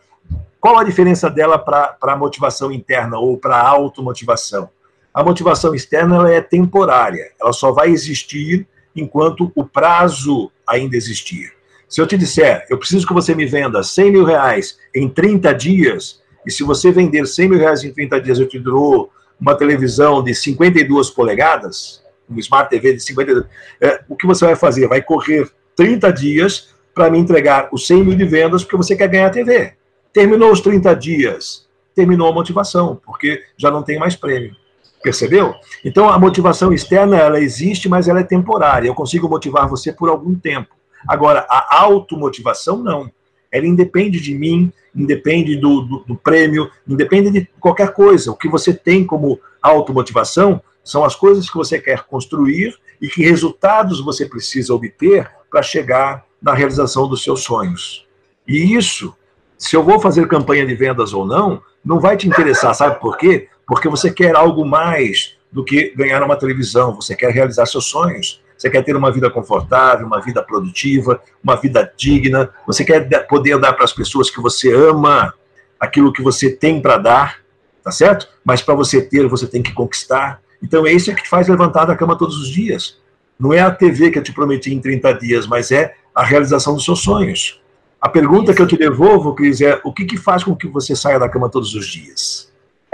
[0.60, 4.70] Qual a diferença dela para a motivação interna ou para a automotivação?
[5.18, 11.52] A motivação externa ela é temporária, ela só vai existir enquanto o prazo ainda existir.
[11.88, 15.52] Se eu te disser, eu preciso que você me venda 100 mil reais em 30
[15.54, 19.56] dias, e se você vender 100 mil reais em 30 dias, eu te dou uma
[19.56, 22.00] televisão de 52 polegadas,
[22.30, 23.44] um Smart TV de 52,
[23.80, 24.86] é, o que você vai fazer?
[24.86, 29.08] Vai correr 30 dias para me entregar os 100 mil de vendas, porque você quer
[29.08, 29.72] ganhar a TV.
[30.12, 34.54] Terminou os 30 dias, terminou a motivação, porque já não tem mais prêmio.
[35.02, 35.54] Percebeu?
[35.84, 38.88] Então a motivação externa ela existe, mas ela é temporária.
[38.88, 40.74] Eu consigo motivar você por algum tempo.
[41.06, 43.10] Agora, a automotivação não.
[43.50, 48.30] Ela independe de mim, independe do, do, do prêmio, independe de qualquer coisa.
[48.30, 53.22] O que você tem como automotivação são as coisas que você quer construir e que
[53.22, 58.06] resultados você precisa obter para chegar na realização dos seus sonhos.
[58.46, 59.14] E isso,
[59.56, 63.16] se eu vou fazer campanha de vendas ou não, não vai te interessar, sabe por
[63.16, 63.48] quê?
[63.68, 68.42] Porque você quer algo mais do que ganhar uma televisão, você quer realizar seus sonhos.
[68.56, 72.50] Você quer ter uma vida confortável, uma vida produtiva, uma vida digna.
[72.66, 75.32] Você quer poder dar para as pessoas que você ama
[75.78, 77.36] aquilo que você tem para dar,
[77.84, 78.28] tá certo?
[78.44, 80.40] Mas para você ter, você tem que conquistar.
[80.60, 82.98] Então é isso que te faz levantar da cama todos os dias.
[83.38, 86.74] Não é a TV que eu te prometi em 30 dias, mas é a realização
[86.74, 87.62] dos seus sonhos.
[88.00, 90.96] A pergunta que eu te devolvo, Cris, é o que, que faz com que você
[90.96, 92.47] saia da cama todos os dias?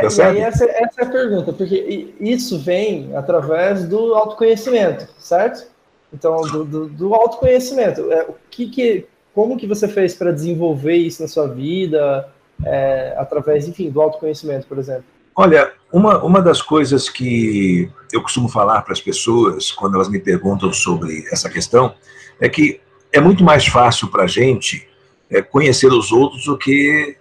[0.09, 5.67] Tá e aí essa, essa, é a pergunta, porque isso vem através do autoconhecimento, certo?
[6.13, 8.11] Então, do, do, do autoconhecimento.
[8.13, 12.29] É, o que, que como que você fez para desenvolver isso na sua vida,
[12.65, 15.05] é, através, enfim, do autoconhecimento, por exemplo?
[15.35, 20.21] Olha, uma, uma das coisas que eu costumo falar para as pessoas quando elas me
[20.21, 21.95] perguntam sobre essa questão
[22.41, 22.81] é que
[23.13, 24.89] é muito mais fácil para a gente
[25.29, 27.17] é, conhecer os outros do que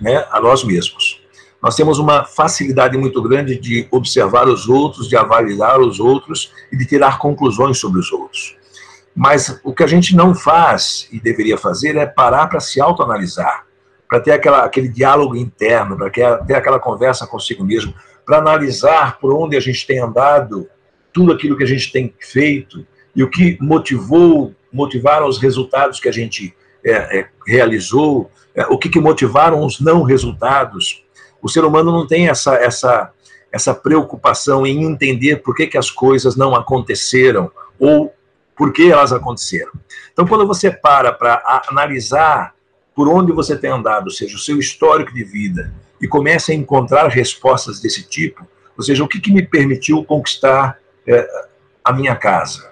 [0.00, 1.21] né, a nós mesmos
[1.62, 6.76] nós temos uma facilidade muito grande de observar os outros, de avaliar os outros e
[6.76, 8.56] de tirar conclusões sobre os outros.
[9.14, 13.64] Mas o que a gente não faz e deveria fazer é parar para se autoanalisar,
[14.08, 17.94] para ter aquela, aquele diálogo interno, para ter aquela conversa consigo mesmo,
[18.26, 20.68] para analisar por onde a gente tem andado,
[21.12, 26.08] tudo aquilo que a gente tem feito e o que motivou, motivaram os resultados que
[26.08, 31.01] a gente é, é, realizou, é, o que, que motivaram os não resultados.
[31.42, 33.10] O ser humano não tem essa, essa,
[33.50, 38.14] essa preocupação em entender por que, que as coisas não aconteceram ou
[38.56, 39.72] por que elas aconteceram.
[40.12, 42.54] Então, quando você para para analisar
[42.94, 46.54] por onde você tem andado, ou seja, o seu histórico de vida, e começa a
[46.54, 51.28] encontrar respostas desse tipo, ou seja, o que, que me permitiu conquistar é,
[51.84, 52.70] a minha casa?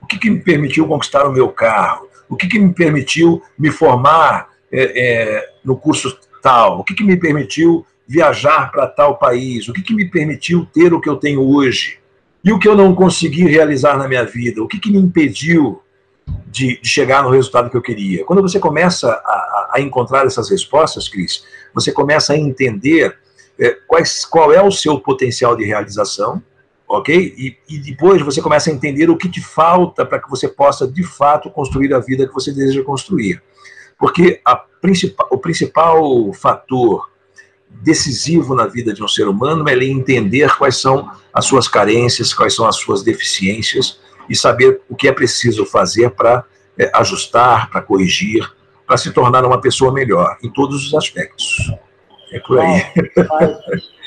[0.00, 2.08] O que, que me permitiu conquistar o meu carro?
[2.28, 6.80] O que, que me permitiu me formar é, é, no curso tal?
[6.80, 9.68] O que, que me permitiu viajar para tal país?
[9.68, 11.98] O que, que me permitiu ter o que eu tenho hoje?
[12.42, 14.62] E o que eu não consegui realizar na minha vida?
[14.62, 15.82] O que, que me impediu
[16.46, 18.24] de, de, chegar no resultado que eu queria?
[18.24, 21.44] Quando você começa a, a encontrar essas respostas, Cris,
[21.74, 23.18] você começa a entender
[23.58, 26.42] é, quais, qual é o seu potencial de realização,
[26.88, 27.34] ok?
[27.36, 30.86] E, e, depois você começa a entender o que te falta para que você possa,
[30.86, 33.42] de fato, construir a vida que você deseja construir.
[33.98, 34.64] Porque a
[35.30, 37.10] o principal fator
[37.70, 42.34] decisivo na vida de um ser humano é ele entender quais são as suas carências,
[42.34, 46.44] quais são as suas deficiências e saber o que é preciso fazer para
[46.78, 48.50] é, ajustar, para corrigir,
[48.86, 51.72] para se tornar uma pessoa melhor em todos os aspectos.
[52.32, 52.82] É por aí.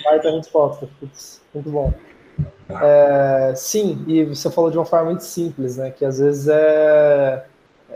[0.04, 0.88] Vai, ter resposta.
[1.54, 1.94] Muito bom.
[2.70, 5.92] É, sim, e você falou de uma forma muito simples, né?
[5.92, 7.46] Que às vezes é,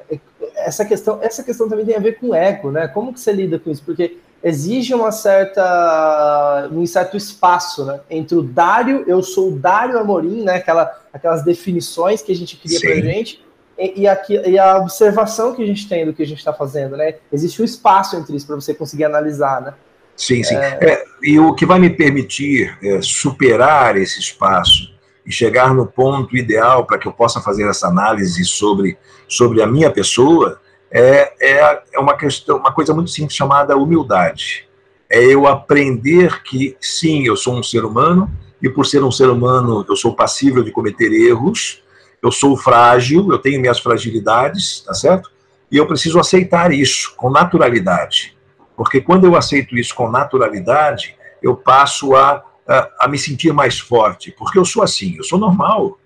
[0.09, 0.19] é
[0.57, 2.87] essa questão, essa questão também tem a ver com ego, né?
[2.87, 3.83] Como que você lida com isso?
[3.83, 7.99] Porque exige uma certa, um certo espaço, né?
[8.11, 10.57] Entre o Dário, eu sou o Dário Amorim, né?
[10.57, 13.43] Aquela, aquelas definições que a gente cria para gente
[13.75, 16.53] e, e, aqui, e a observação que a gente tem do que a gente está
[16.53, 17.15] fazendo, né?
[17.33, 19.73] Existe um espaço entre isso para você conseguir analisar, né?
[20.15, 20.55] Sim, sim.
[20.55, 20.77] É...
[20.79, 24.93] É, e o que vai me permitir é, superar esse espaço
[25.25, 28.95] e chegar no ponto ideal para que eu possa fazer essa análise sobre,
[29.27, 30.61] sobre a minha pessoa
[30.97, 34.65] é, é, é uma questão, uma coisa muito simples chamada humildade.
[35.09, 38.31] É eu aprender que sim, eu sou um ser humano
[38.61, 41.83] e por ser um ser humano eu sou passível de cometer erros,
[42.23, 45.29] eu sou frágil, eu tenho minhas fragilidades, tá certo?
[45.69, 48.33] E eu preciso aceitar isso com naturalidade.
[48.77, 53.77] Porque quando eu aceito isso com naturalidade, eu passo a, a, a me sentir mais
[53.77, 54.31] forte.
[54.31, 55.99] Porque eu sou assim, eu sou normal.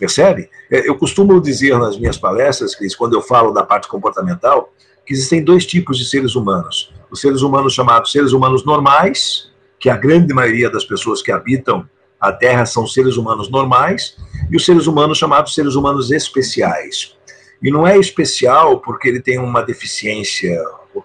[0.00, 0.48] Percebe?
[0.70, 4.72] É, eu costumo dizer nas minhas palestras, Cris, quando eu falo da parte comportamental,
[5.04, 6.90] que existem dois tipos de seres humanos.
[7.10, 11.86] Os seres humanos chamados seres humanos normais, que a grande maioria das pessoas que habitam
[12.18, 14.16] a Terra são seres humanos normais,
[14.50, 17.14] e os seres humanos chamados seres humanos especiais.
[17.62, 20.58] E não é especial porque ele tem uma deficiência,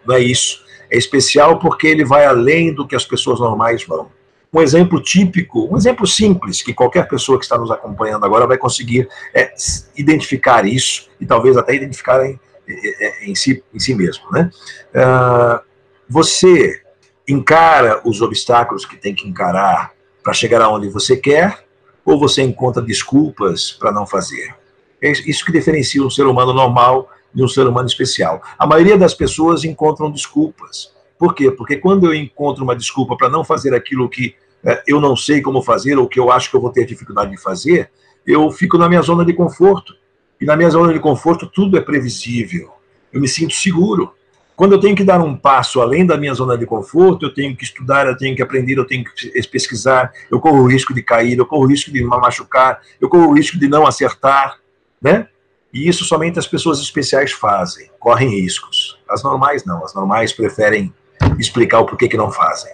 [0.05, 0.63] não é isso.
[0.89, 4.10] É especial porque ele vai além do que as pessoas normais vão.
[4.55, 8.57] Um exemplo típico, um exemplo simples, que qualquer pessoa que está nos acompanhando agora vai
[8.57, 9.53] conseguir é,
[9.97, 14.23] identificar isso e talvez até identificar em, em, em si, em si mesmo.
[14.31, 14.49] Né?
[14.95, 15.59] Uh,
[16.07, 16.81] você
[17.27, 19.91] encara os obstáculos que tem que encarar
[20.23, 21.65] para chegar aonde você quer,
[22.05, 24.55] ou você encontra desculpas para não fazer.
[25.01, 28.41] É isso que diferencia um ser humano normal de um ser humano especial.
[28.57, 30.93] A maioria das pessoas encontram desculpas.
[31.19, 31.51] Por quê?
[31.51, 34.44] Porque quando eu encontro uma desculpa para não fazer aquilo que é,
[34.88, 37.38] eu não sei como fazer ou que eu acho que eu vou ter dificuldade de
[37.38, 37.91] fazer,
[38.25, 39.93] eu fico na minha zona de conforto.
[40.39, 42.71] E na minha zona de conforto tudo é previsível.
[43.13, 44.13] Eu me sinto seguro.
[44.56, 47.56] Quando eu tenho que dar um passo além da minha zona de conforto, eu tenho
[47.56, 51.04] que estudar, eu tenho que aprender, eu tenho que pesquisar, eu corro o risco de
[51.04, 54.58] cair, eu corro o risco de me machucar, eu corro o risco de não acertar,
[55.01, 55.28] né?
[55.73, 58.97] E isso somente as pessoas especiais fazem, correm riscos.
[59.10, 60.93] As normais não, as normais preferem
[61.38, 62.71] explicar o porquê que não fazem.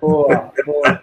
[0.00, 1.02] Boa, boa.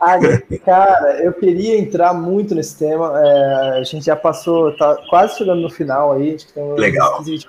[0.00, 0.18] Ah,
[0.64, 3.12] cara, eu queria entrar muito nesse tema.
[3.18, 6.28] É, a gente já passou, tá quase chegando no final aí.
[6.28, 7.18] A gente tem Legal.
[7.18, 7.46] 15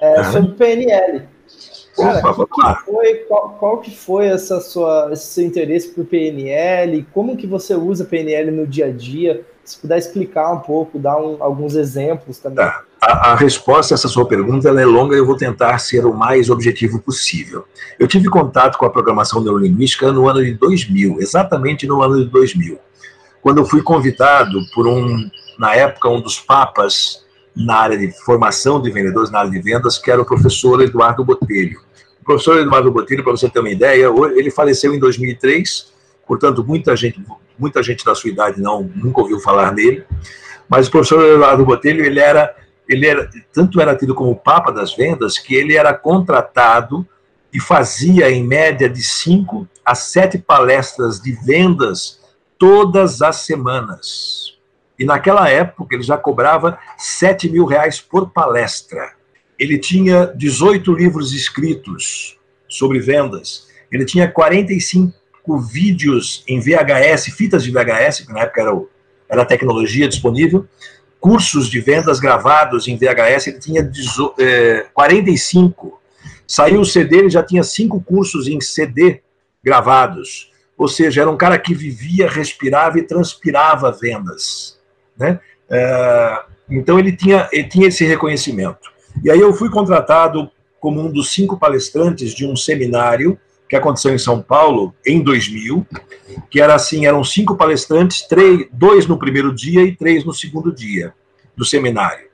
[0.00, 0.32] é, uhum.
[0.32, 1.22] sobre PNL.
[1.96, 7.06] Cara, Opa, que foi, qual, qual, que foi essa sua, esse seu interesse por PNL?
[7.14, 9.42] Como que você usa PNL no dia a dia?
[9.66, 12.64] Se puder explicar um pouco, dar um, alguns exemplos também.
[12.64, 12.82] Tá.
[13.00, 16.14] A, a, resposta a essa sua pergunta é longa e eu vou tentar ser o
[16.14, 17.64] mais objetivo possível.
[17.98, 22.30] Eu tive contato com a programação neurolinguística no ano de 2000, exatamente no ano de
[22.30, 22.78] 2000,
[23.42, 27.24] quando eu fui convidado por um, na época, um dos papas
[27.56, 31.24] na área de formação de vendedores, na área de vendas, que era o professor Eduardo
[31.24, 31.80] Botelho.
[32.20, 35.92] O professor Eduardo Botelho, para você ter uma ideia, ele faleceu em 2003,
[36.26, 37.20] portanto, muita gente,
[37.58, 40.04] muita gente da sua idade não, nunca ouviu falar nele,
[40.68, 42.54] mas o professor Eduardo Botelho, ele era,
[42.88, 47.06] ele era, tanto era tido como o papa das vendas, que ele era contratado
[47.52, 52.20] e fazia, em média, de cinco a sete palestras de vendas
[52.58, 54.56] todas as semanas.
[54.98, 59.12] E naquela época ele já cobrava 7 mil reais por palestra.
[59.58, 62.38] Ele tinha 18 livros escritos
[62.68, 63.68] sobre vendas.
[63.92, 65.12] Ele tinha 45
[65.58, 68.88] vídeos em VHS, fitas de VHS, que na época era, o,
[69.28, 70.66] era a tecnologia disponível,
[71.20, 73.90] cursos de vendas gravados em VHS, ele tinha
[74.38, 76.00] é, 45.
[76.46, 79.20] Saiu o CD, ele já tinha cinco cursos em CD
[79.62, 80.52] gravados.
[80.78, 84.78] Ou seja, era um cara que vivia, respirava e transpirava vendas.
[85.18, 85.40] Né?
[85.70, 88.90] É, então ele tinha, ele tinha esse reconhecimento.
[89.24, 94.14] E aí eu fui contratado como um dos cinco palestrantes de um seminário que aconteceu
[94.14, 95.86] em São Paulo em 2000,
[96.50, 100.72] que era assim, eram cinco palestrantes, três, dois no primeiro dia e três no segundo
[100.72, 101.12] dia
[101.56, 102.26] do seminário.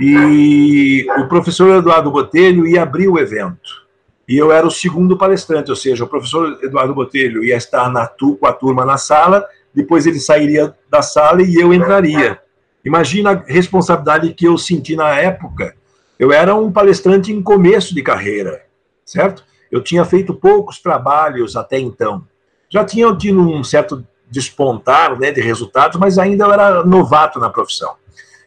[0.00, 3.86] E o professor Eduardo Botelho ia abrir o evento.
[4.28, 8.06] E eu era o segundo palestrante, ou seja, o professor Eduardo Botelho ia estar na,
[8.06, 9.46] com a turma na sala
[9.78, 12.40] depois ele sairia da sala e eu entraria.
[12.84, 15.74] Imagina a responsabilidade que eu senti na época.
[16.18, 18.62] Eu era um palestrante em começo de carreira,
[19.04, 19.44] certo?
[19.70, 22.24] Eu tinha feito poucos trabalhos até então.
[22.70, 27.50] Já tinha tido um certo despontar né, de resultados, mas ainda eu era novato na
[27.50, 27.94] profissão.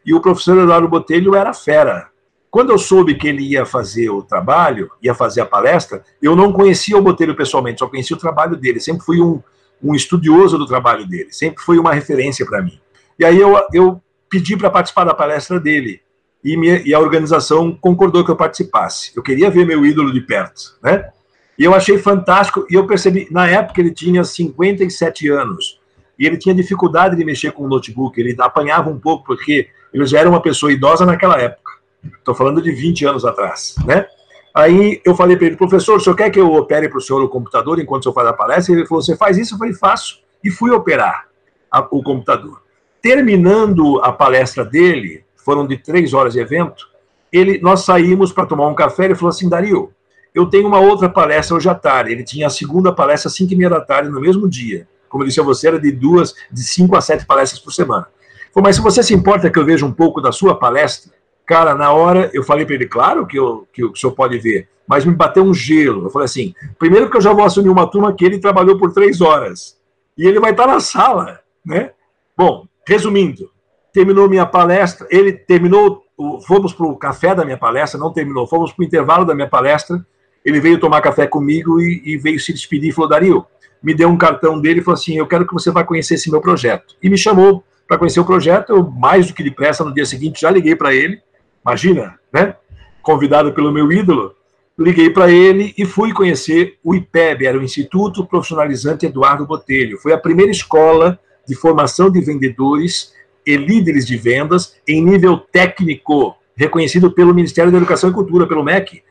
[0.06, 2.10] E o professor Eduardo Botelho era fera.
[2.50, 6.52] Quando eu soube que ele ia fazer o trabalho, ia fazer a palestra, eu não
[6.52, 8.80] conhecia o Botelho pessoalmente, só conhecia o trabalho dele.
[8.80, 9.42] Sempre fui um,
[9.82, 12.80] um estudioso do trabalho dele, sempre foi uma referência para mim.
[13.18, 16.02] E aí eu, eu pedi para participar da palestra dele.
[16.44, 19.12] E, e a organização concordou que eu participasse.
[19.16, 21.10] Eu queria ver meu ídolo de perto, né?
[21.58, 25.80] E eu achei fantástico, e eu percebi, na época ele tinha 57 anos,
[26.18, 30.06] e ele tinha dificuldade de mexer com o notebook, ele apanhava um pouco, porque ele
[30.06, 31.72] já era uma pessoa idosa naquela época.
[32.18, 34.08] Estou falando de 20 anos atrás, né?
[34.54, 37.22] Aí eu falei para ele, professor, o senhor quer que eu opere para o senhor
[37.24, 38.74] o computador enquanto o senhor faz a palestra?
[38.74, 39.54] Ele falou, você faz isso?
[39.54, 40.20] Eu falei, faço.
[40.44, 41.28] E fui operar
[41.72, 42.62] a, o computador.
[43.02, 46.90] Terminando a palestra dele, foram de três horas de evento,
[47.32, 49.92] ele, nós saímos para tomar um café, ele falou assim, Dario,
[50.34, 52.12] eu tenho uma outra palestra hoje à tarde.
[52.12, 54.88] Ele tinha a segunda palestra às cinco e meia da tarde, no mesmo dia.
[55.10, 58.08] Como eu disse a você, era de duas, de cinco a sete palestras por semana.
[58.54, 61.12] Falei, mas se você se importa que eu veja um pouco da sua palestra,
[61.46, 64.70] cara, na hora eu falei para ele, claro que, eu, que o senhor pode ver,
[64.88, 66.06] mas me bateu um gelo.
[66.06, 68.94] Eu falei assim, primeiro que eu já vou assumir uma turma que ele trabalhou por
[68.94, 69.78] três horas.
[70.18, 71.92] E ele vai estar na sala, né?
[72.38, 73.50] Bom, resumindo,
[73.94, 76.04] terminou minha palestra, ele terminou,
[76.48, 79.50] fomos para o café da minha palestra, não terminou, fomos para o intervalo da minha
[79.50, 80.06] palestra,
[80.44, 83.46] ele veio tomar café comigo e, e veio se despedir e falou, Dario,
[83.82, 86.30] me deu um cartão dele e falou assim, eu quero que você vá conhecer esse
[86.32, 86.96] meu projeto.
[87.02, 90.42] E me chamou para conhecer o projeto, eu, mais do que depressa, no dia seguinte,
[90.42, 91.22] já liguei para ele,
[91.66, 92.56] imagina, né?
[93.02, 94.34] Convidado pelo meu ídolo,
[94.78, 99.98] liguei para ele e fui conhecer o IPEB, era o Instituto Profissionalizante Eduardo Botelho.
[99.98, 103.14] Foi a primeira escola de formação de vendedores
[103.46, 108.64] e líderes de vendas em nível técnico, reconhecido pelo Ministério da Educação e Cultura, pelo
[108.64, 109.04] MEC.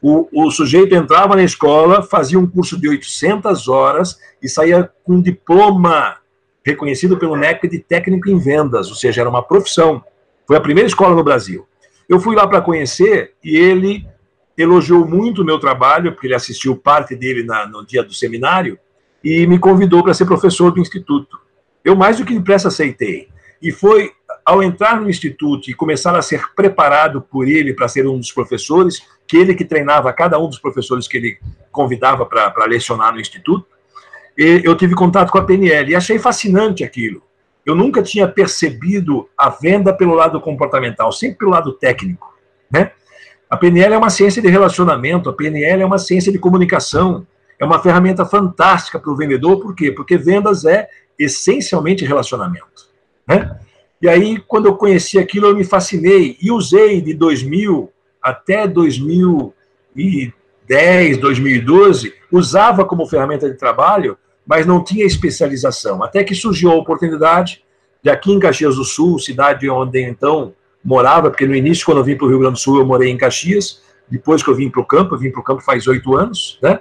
[0.00, 5.14] O, o sujeito entrava na escola, fazia um curso de 800 horas e saía com
[5.14, 6.16] um diploma
[6.64, 10.02] reconhecido pelo MEC de técnico em vendas, ou seja, era uma profissão.
[10.46, 11.66] Foi a primeira escola no Brasil.
[12.08, 14.06] Eu fui lá para conhecer e ele
[14.56, 18.78] elogiou muito o meu trabalho, porque ele assistiu parte dele na, no dia do seminário,
[19.24, 21.40] e me convidou para ser professor do Instituto.
[21.84, 23.28] Eu mais do que depressa aceitei.
[23.62, 24.10] E foi
[24.44, 28.32] ao entrar no Instituto e começar a ser preparado por ele para ser um dos
[28.32, 31.38] professores, que ele que treinava cada um dos professores que ele
[31.70, 33.64] convidava para lecionar no Instituto,
[34.36, 37.22] eu tive contato com a PNL e achei fascinante aquilo.
[37.64, 42.34] Eu nunca tinha percebido a venda pelo lado comportamental, sempre pelo lado técnico,
[42.70, 42.90] né?
[43.48, 47.26] A PNL é uma ciência de relacionamento, a PNL é uma ciência de comunicação,
[47.60, 49.92] é uma ferramenta fantástica para o vendedor, por quê?
[49.92, 50.88] Porque vendas é
[51.18, 52.90] essencialmente relacionamento.
[53.26, 53.58] Né?
[54.00, 61.18] E aí, quando eu conheci aquilo, eu me fascinei e usei de 2000 até 2010,
[61.18, 66.02] 2012, usava como ferramenta de trabalho, mas não tinha especialização.
[66.02, 67.62] Até que surgiu a oportunidade
[68.02, 70.52] de aqui em Caxias do Sul, cidade onde então
[70.84, 73.10] morava, porque no início, quando eu vim para o Rio Grande do Sul, eu morei
[73.10, 75.86] em Caxias, depois que eu vim para o campo, eu vim para o campo faz
[75.86, 76.80] oito anos, né?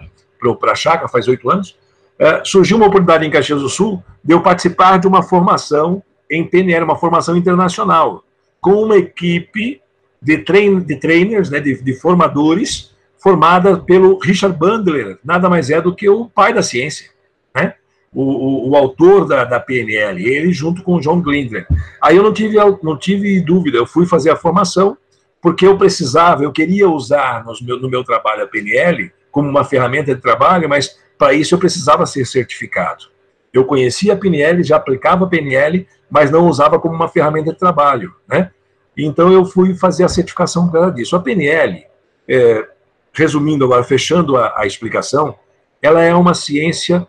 [0.60, 1.78] Para a chácara faz oito anos,
[2.18, 6.02] é, surgiu uma oportunidade em Caxias do Sul de eu participar de uma formação
[6.32, 8.24] em PNL, uma formação internacional,
[8.62, 9.82] com uma equipe
[10.22, 15.82] de, train, de trainers, né, de, de formadores, formada pelo Richard Bandler, nada mais é
[15.82, 17.10] do que o pai da ciência,
[17.54, 17.76] né?
[18.14, 21.66] O, o, o, autor da, da, PNL, ele junto com o John Glindler.
[22.02, 24.98] Aí eu não tive, não tive dúvida, eu fui fazer a formação,
[25.42, 29.64] porque eu precisava, eu queria usar no meu, no meu trabalho a PNL como uma
[29.64, 33.06] ferramenta de trabalho, mas para isso eu precisava ser certificado.
[33.54, 37.60] Eu conhecia a PNL, já aplicava a PNL, mas não usava como uma ferramenta de
[37.60, 38.52] trabalho, né?
[38.98, 41.16] Então eu fui fazer a certificação por causa disso.
[41.16, 41.86] A PNL,
[42.28, 42.68] é,
[43.14, 45.36] resumindo agora, fechando a, a, explicação,
[45.82, 47.08] ela é uma ciência,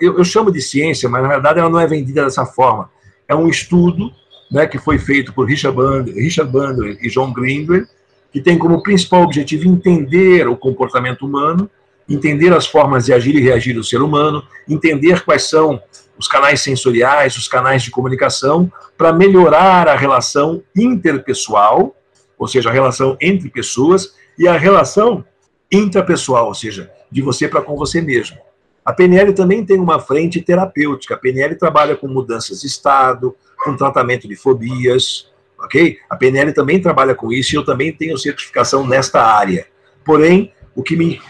[0.00, 2.90] eu, eu, chamo de ciência, mas na verdade ela não é vendida dessa forma.
[3.28, 4.12] É um estudo
[4.50, 7.86] né, que foi feito por Richard Bandler, Richard Bandler e John Greenberg,
[8.32, 11.70] que tem como principal objetivo entender o comportamento humano,
[12.12, 15.80] entender as formas de agir e reagir do ser humano, entender quais são
[16.18, 21.96] os canais sensoriais, os canais de comunicação, para melhorar a relação interpessoal,
[22.38, 25.24] ou seja, a relação entre pessoas, e a relação
[25.70, 28.38] intrapessoal, ou seja, de você para com você mesmo.
[28.84, 31.14] A PNL também tem uma frente terapêutica.
[31.14, 35.98] A PNL trabalha com mudanças de estado, com tratamento de fobias, ok?
[36.10, 39.66] A PNL também trabalha com isso e eu também tenho certificação nesta área.
[40.04, 41.20] Porém, o que me,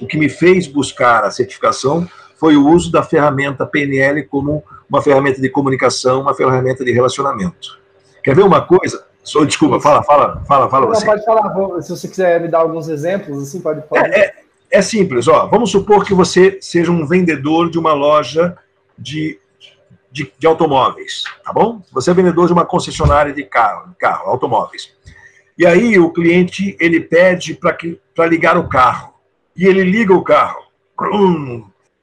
[0.00, 5.02] o que me fez buscar a certificação foi o uso da ferramenta PNL como uma
[5.02, 7.78] ferramenta de comunicação, uma ferramenta de relacionamento.
[8.22, 9.04] Quer ver uma coisa?
[9.22, 11.04] Só, desculpa, fala, fala, fala, fala Não, você.
[11.04, 14.08] Pode falar, se você quiser me dar alguns exemplos, assim, pode falar.
[14.08, 14.34] É, é,
[14.70, 15.46] é simples, ó.
[15.46, 18.56] Vamos supor que você seja um vendedor de uma loja
[18.98, 19.38] de,
[20.10, 21.82] de, de automóveis, tá bom?
[21.92, 24.92] Você é vendedor de uma concessionária de carro, carro, automóveis.
[25.58, 27.76] E aí o cliente ele pede para
[28.26, 29.14] ligar o carro.
[29.56, 30.62] E ele liga o carro.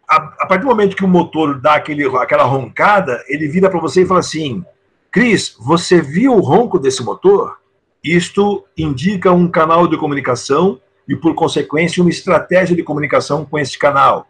[0.08, 3.80] A, a, partir do momento que o motor dá aquele, aquela roncada, ele vira para
[3.80, 4.64] você e fala assim:
[5.12, 7.58] Cris, você viu o ronco desse motor?
[8.06, 13.78] isto indica um canal de comunicação e, por consequência, uma estratégia de comunicação com esse
[13.80, 14.28] canal.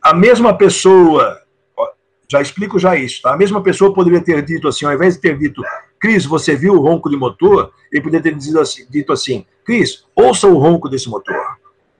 [0.00, 1.38] A mesma pessoa,
[2.30, 3.34] já explico já isso, tá?
[3.34, 5.62] A mesma pessoa poderia ter dito assim, ao invés de ter dito,
[6.00, 7.72] Cris, você viu o ronco de motor?
[7.92, 11.36] Ele poderia ter dito assim, dito assim Cris, ouça o ronco desse motor.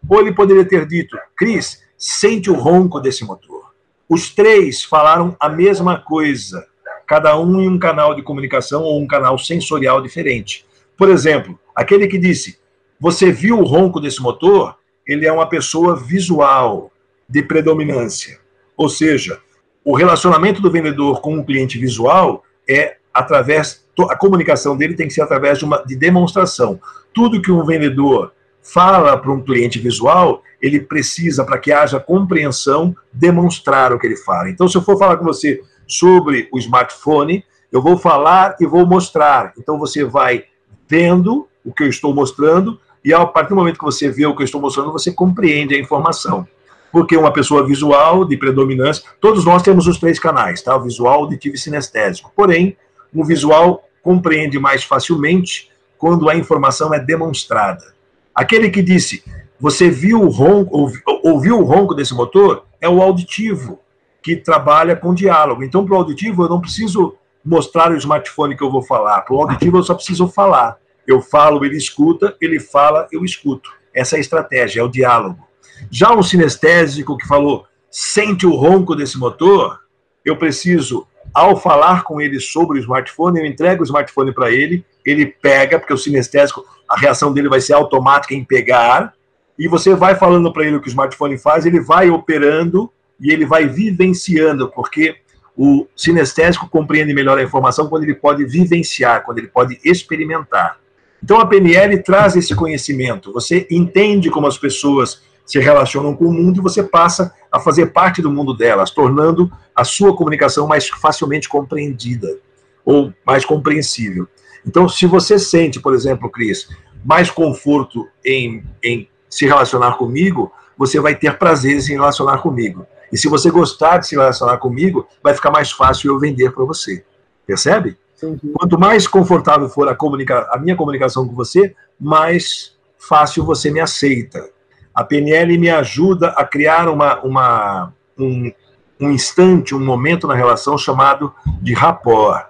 [0.09, 3.73] Ou ele poderia ter dito, Cris, sente o ronco desse motor.
[4.09, 6.67] Os três falaram a mesma coisa,
[7.07, 10.67] cada um em um canal de comunicação ou um canal sensorial diferente.
[10.97, 12.59] Por exemplo, aquele que disse:
[12.99, 14.77] Você viu o ronco desse motor?
[15.07, 16.91] Ele é uma pessoa visual,
[17.29, 18.41] de predominância.
[18.77, 19.41] Ou seja,
[19.85, 23.85] o relacionamento do vendedor com um cliente visual é através.
[24.09, 26.81] A comunicação dele tem que ser através de uma de demonstração.
[27.13, 28.33] Tudo que um vendedor
[28.63, 34.17] fala para um cliente visual, ele precisa, para que haja compreensão, demonstrar o que ele
[34.17, 34.49] fala.
[34.49, 38.87] Então, se eu for falar com você sobre o smartphone, eu vou falar e vou
[38.87, 39.53] mostrar.
[39.59, 40.45] Então, você vai
[40.89, 44.35] vendo o que eu estou mostrando, e a partir do momento que você vê o
[44.35, 46.47] que eu estou mostrando, você compreende a informação.
[46.93, 50.77] Porque uma pessoa visual, de predominância, todos nós temos os três canais, tá?
[50.77, 52.33] O visual, auditivo e sinestésico.
[52.35, 52.77] Porém,
[53.15, 57.95] o visual compreende mais facilmente quando a informação é demonstrada.
[58.35, 59.23] Aquele que disse,
[59.59, 60.91] você viu o ronco,
[61.23, 63.79] ouviu o ronco desse motor, é o auditivo,
[64.23, 65.63] que trabalha com diálogo.
[65.63, 69.23] Então, para o auditivo, eu não preciso mostrar o smartphone que eu vou falar.
[69.23, 70.77] Para o auditivo, eu só preciso falar.
[71.07, 73.71] Eu falo, ele escuta, ele fala, eu escuto.
[73.95, 75.47] Essa é a estratégia, é o diálogo.
[75.91, 79.81] Já um sinestésico que falou, sente o ronco desse motor,
[80.25, 84.85] eu preciso, ao falar com ele sobre o smartphone, eu entrego o smartphone para ele,
[85.05, 89.15] ele pega, porque o sinestésico, a reação dele vai ser automática em pegar,
[89.59, 93.31] e você vai falando para ele o que o smartphone faz, ele vai operando e
[93.31, 95.17] ele vai vivenciando, porque
[95.57, 100.79] o sinestésico compreende melhor a informação quando ele pode vivenciar, quando ele pode experimentar.
[101.23, 103.33] Então a PNL traz esse conhecimento.
[103.35, 107.87] Você entende como as pessoas se relacionam com o mundo e você passa a fazer
[107.87, 112.39] parte do mundo delas, tornando a sua comunicação mais facilmente compreendida
[112.85, 114.29] ou mais compreensível.
[114.65, 116.69] Então, se você sente, por exemplo, Cris,
[117.05, 122.87] mais conforto em, em se relacionar comigo, você vai ter prazeres em relacionar comigo.
[123.13, 126.65] E se você gostar de se relacionar comigo, vai ficar mais fácil eu vender para
[126.65, 127.05] você.
[127.45, 127.99] Percebe?
[128.17, 128.53] Entendi.
[128.57, 133.81] Quanto mais confortável for a, comunica a minha comunicação com você, mais fácil você me
[133.81, 134.49] aceita.
[134.95, 138.53] A PNL me ajuda a criar uma, uma, um,
[139.01, 142.47] um instante, um momento na relação chamado de rapport.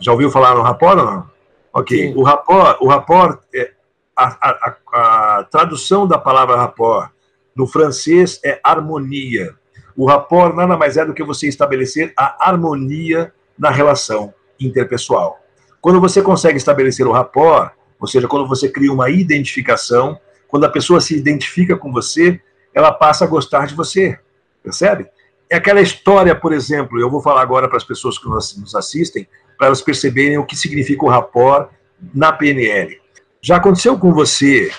[0.00, 1.30] Já ouviu falar no rapport ou não?
[1.72, 2.08] Ok.
[2.08, 2.14] Sim.
[2.16, 3.72] O rapport, o rapport é,
[4.16, 7.10] a, a, a, a tradução da palavra rapport
[7.54, 9.54] no francês é harmonia.
[9.96, 15.40] O rapport nada mais é do que você estabelecer a harmonia na relação interpessoal.
[15.80, 20.18] Quando você consegue estabelecer o rapport, ou seja, quando você cria uma identificação,
[20.48, 22.40] quando a pessoa se identifica com você,
[22.74, 24.18] ela passa a gostar de você.
[24.62, 25.06] Percebe?
[25.48, 29.28] É aquela história, por exemplo, eu vou falar agora para as pessoas que nos assistem,
[29.56, 31.70] para elas perceberem o que significa o rapport
[32.14, 33.00] na PNL.
[33.40, 34.70] Já aconteceu com você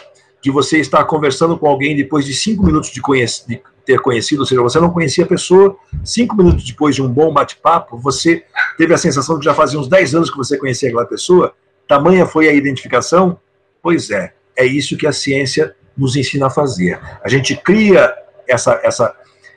[0.42, 3.02] de você estar conversando com alguém depois de cinco minutos de,
[3.48, 7.08] de ter conhecido, ou seja, você não conhecia a pessoa, cinco minutos depois de um
[7.08, 8.44] bom bate-papo, você
[8.78, 11.54] teve a sensação que já fazia uns dez anos que você conhecia aquela pessoa,
[11.88, 13.40] tamanha foi a identificação?
[13.82, 17.00] Pois é, é isso que a ciência nos ensina a fazer.
[17.24, 18.14] A gente cria
[18.48, 19.16] essa, essa,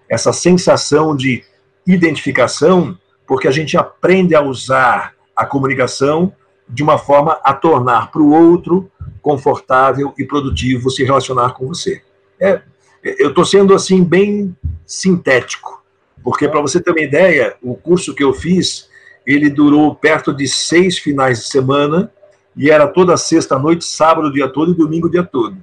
[0.08, 1.42] essa sensação de
[1.86, 6.32] identificação porque a gente aprende a usar a comunicação
[6.68, 8.90] de uma forma a tornar para o outro
[9.22, 12.02] confortável e produtivo se relacionar com você.
[12.38, 12.60] É,
[13.02, 15.82] eu estou sendo assim bem sintético,
[16.22, 18.88] porque para você ter uma ideia, o curso que eu fiz
[19.26, 22.12] ele durou perto de seis finais de semana
[22.56, 25.56] e era toda sexta noite, sábado o dia todo e domingo o dia todo.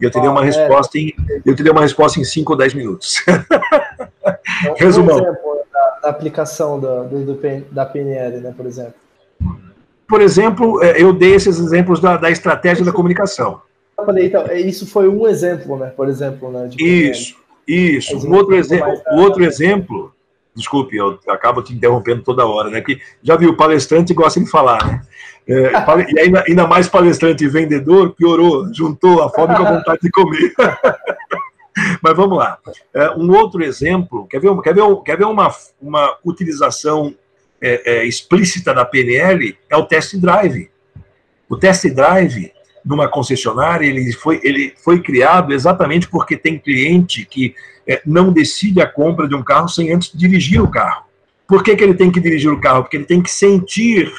[0.00, 0.46] E eu teria ah, uma é.
[0.46, 1.14] resposta em
[1.44, 3.24] eu teria uma resposta em 5 ou 10 minutos.
[4.64, 5.16] É Resumão.
[5.16, 7.40] exemplo da, da aplicação do, do,
[7.72, 8.94] da PNL, né, por exemplo
[10.12, 13.62] por exemplo, é, eu dei esses exemplos da, da estratégia da comunicação.
[13.98, 15.86] Eu falei, então, é, isso foi um exemplo, né?
[15.86, 16.68] Por exemplo, né?
[16.78, 17.34] isso,
[17.66, 18.28] isso.
[18.28, 20.12] Um outro, exemplo, outro exemplo,
[20.54, 22.80] desculpe, eu acabo te interrompendo toda hora, né?
[22.80, 25.02] Que já viu, palestrante gosta de falar, né?
[25.48, 25.72] É,
[26.12, 30.10] e ainda, ainda mais palestrante e vendedor, piorou, juntou a fome com a vontade de
[30.10, 30.52] comer.
[32.02, 32.58] Mas vamos lá.
[32.94, 35.50] É, um outro exemplo, quer ver, quer ver, quer ver uma,
[35.80, 37.14] uma utilização
[37.60, 40.70] é, é, explícita da PNL é o test drive.
[41.48, 42.52] O test drive
[42.84, 47.54] numa concessionária ele foi, ele foi criado exatamente porque tem cliente que
[47.86, 51.04] é, não decide a compra de um carro sem antes dirigir o carro.
[51.46, 52.82] Por que, que ele tem que dirigir o carro?
[52.82, 54.10] Porque ele tem que sentir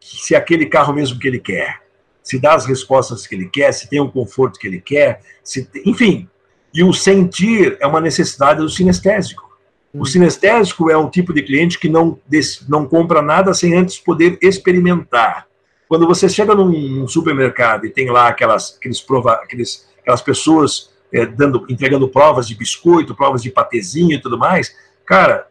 [0.00, 1.82] se é aquele carro mesmo que ele quer.
[2.22, 5.68] se dá as respostas que ele quer, se tem o conforto que ele quer, se,
[5.84, 6.26] enfim.
[6.72, 9.44] E o sentir é uma necessidade do sinestésico.
[9.92, 10.04] O hum.
[10.04, 12.18] sinestésico é um tipo de cliente que não,
[12.66, 15.46] não compra nada sem antes poder experimentar.
[15.88, 21.26] Quando você chega num, supermercado e tem lá aquelas, aqueles prova, aqueles, aquelas pessoas é,
[21.26, 24.74] dando, entregando provas de biscoito, provas de patezinho e tudo mais,
[25.04, 25.46] cara,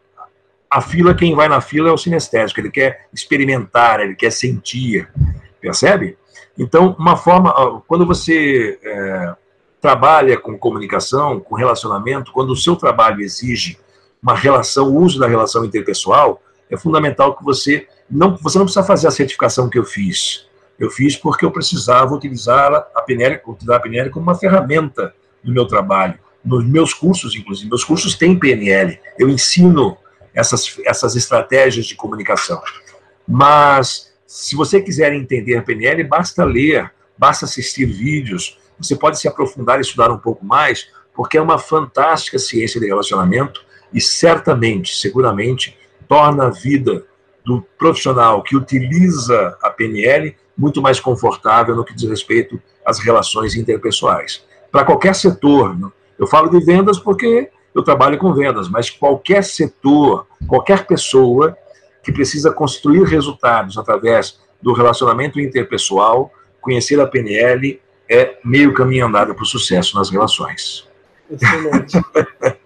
[0.68, 5.08] a fila, quem vai na fila é o sinestésico, ele quer experimentar, ele quer sentir,
[5.60, 6.18] percebe?
[6.58, 9.34] Então, uma forma, quando você é,
[9.80, 13.78] trabalha com comunicação, com relacionamento, quando o seu trabalho exige
[14.22, 18.86] uma relação, o uso da relação interpessoal, é fundamental que você não, você não precisa
[18.86, 20.46] fazer a certificação que eu fiz.
[20.78, 25.12] Eu fiz porque eu precisava utilizar a PNL, utilizar a PNL como uma ferramenta
[25.42, 27.68] no meu trabalho, nos meus cursos, inclusive.
[27.68, 29.00] Meus cursos têm PNL.
[29.18, 29.96] Eu ensino
[30.32, 32.62] essas, essas estratégias de comunicação.
[33.26, 38.58] Mas, se você quiser entender a PNL, basta ler, basta assistir vídeos.
[38.78, 42.86] Você pode se aprofundar e estudar um pouco mais, porque é uma fantástica ciência de
[42.86, 45.76] relacionamento e certamente, seguramente,
[46.08, 47.04] torna a vida
[47.44, 53.54] do profissional que utiliza a PNL muito mais confortável no que diz respeito às relações
[53.54, 54.44] interpessoais.
[54.70, 55.88] Para qualquer setor, né?
[56.18, 61.56] eu falo de vendas porque eu trabalho com vendas, mas qualquer setor, qualquer pessoa
[62.02, 66.30] que precisa construir resultados através do relacionamento interpessoal,
[66.60, 70.88] conhecer a PNL é meio caminho andado para o sucesso nas relações.
[71.30, 71.98] Excelente.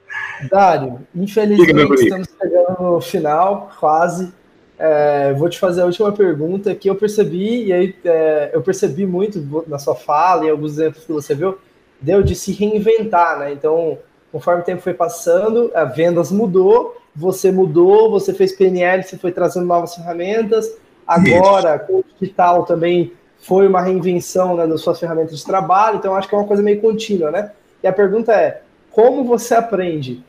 [0.50, 4.32] Dário, infelizmente estamos chegando no final, quase.
[4.78, 9.04] É, vou te fazer a última pergunta que eu percebi, e aí é, eu percebi
[9.06, 11.58] muito na sua fala e alguns exemplos que você viu,
[12.00, 13.52] deu de se reinventar, né?
[13.52, 13.98] Então,
[14.30, 19.32] conforme o tempo foi passando, a vendas mudou, você mudou, você fez PNL, você foi
[19.32, 20.72] trazendo novas ferramentas.
[21.04, 26.14] Agora, com o digital também foi uma reinvenção né, das suas ferramentas de trabalho, então
[26.14, 27.50] acho que é uma coisa meio contínua, né?
[27.82, 30.22] E a pergunta é: como você aprende?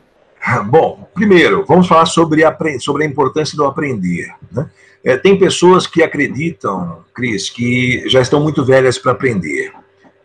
[0.66, 4.32] Bom, primeiro, vamos falar sobre a, sobre a importância do aprender.
[4.50, 4.68] Né?
[5.04, 9.72] É, tem pessoas que acreditam, Cris, que já estão muito velhas para aprender.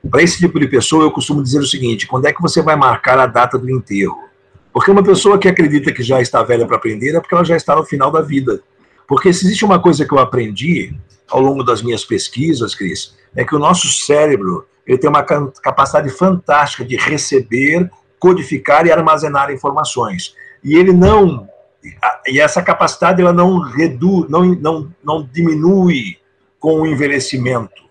[0.10, 2.76] Para esse tipo de pessoa, eu costumo dizer o seguinte: quando é que você vai
[2.76, 4.24] marcar a data do enterro?
[4.72, 7.56] Porque uma pessoa que acredita que já está velha para aprender é porque ela já
[7.56, 8.62] está no final da vida.
[9.08, 10.94] Porque se existe uma coisa que eu aprendi
[11.30, 16.10] ao longo das minhas pesquisas, Cris, é que o nosso cérebro ele tem uma capacidade
[16.10, 17.90] fantástica de receber,
[18.26, 20.36] codificar e armazenar informações.
[20.64, 21.48] E ele não
[22.28, 26.18] e essa capacidade ela não reduz, não, não, não diminui
[26.60, 27.86] com o envelhecimento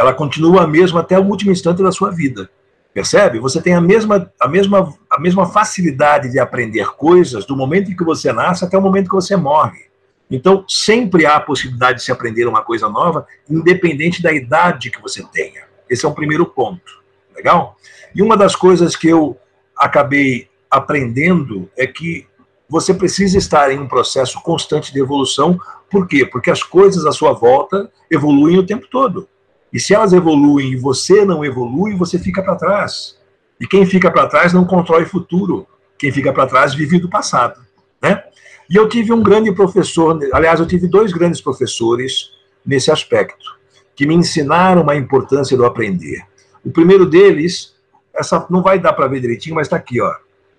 [0.00, 2.48] ela continua a mesma até o último instante da sua vida.
[2.94, 3.38] Percebe?
[3.38, 7.96] Você tem a mesma, a mesma, a mesma facilidade de aprender coisas do momento em
[7.96, 9.90] que você nasce até o momento que você morre.
[10.30, 15.02] Então, sempre há a possibilidade de se aprender uma coisa nova, independente da idade que
[15.02, 15.64] você tenha.
[15.88, 17.02] Esse é o primeiro ponto.
[17.36, 17.76] Legal?
[18.14, 19.36] E uma das coisas que eu
[19.80, 22.26] acabei aprendendo é que
[22.68, 25.58] você precisa estar em um processo constante de evolução.
[25.90, 26.24] Por quê?
[26.24, 29.28] Porque as coisas à sua volta evoluem o tempo todo.
[29.72, 33.18] E se elas evoluem e você não evolui, você fica para trás.
[33.60, 35.66] E quem fica para trás não constrói futuro.
[35.98, 37.60] Quem fica para trás vive do passado.
[38.00, 38.22] Né?
[38.68, 42.30] E eu tive um grande professor, aliás, eu tive dois grandes professores
[42.64, 43.58] nesse aspecto,
[43.96, 46.22] que me ensinaram a importância do aprender.
[46.64, 47.74] O primeiro deles,
[48.20, 50.14] essa não vai dar para ver direitinho, mas está aqui, ó.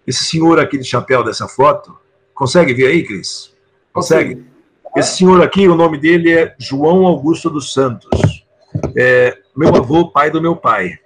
[0.05, 1.95] Esse senhor aqui de chapéu dessa foto,
[2.33, 3.53] consegue ver aí, Cris?
[3.93, 4.45] Consegue?
[4.95, 8.41] Esse senhor aqui, o nome dele é João Augusto dos Santos
[8.95, 10.97] é, meu avô, pai do meu pai.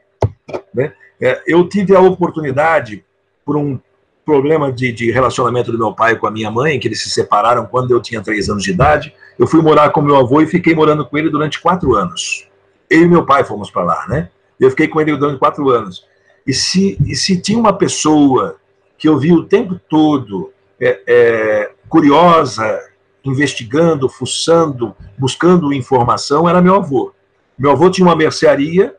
[0.74, 0.94] Né?
[1.22, 3.04] É, eu tive a oportunidade,
[3.46, 3.80] por um
[4.26, 7.66] problema de, de, relacionamento do meu pai com a minha mãe, que eles se separaram
[7.66, 10.74] quando eu tinha três anos de idade, eu fui morar com meu avô e fiquei
[10.74, 12.48] morando com ele durante quatro anos.
[12.90, 14.30] Eu e meu pai fomos para lá, né?
[14.60, 16.06] Eu fiquei com ele durante quatro anos.
[16.46, 18.58] E se, e se tinha uma pessoa
[18.98, 22.80] que eu vi o tempo todo é, é, curiosa,
[23.24, 27.14] investigando, fuçando, buscando informação, era meu avô.
[27.58, 28.96] Meu avô tinha uma mercearia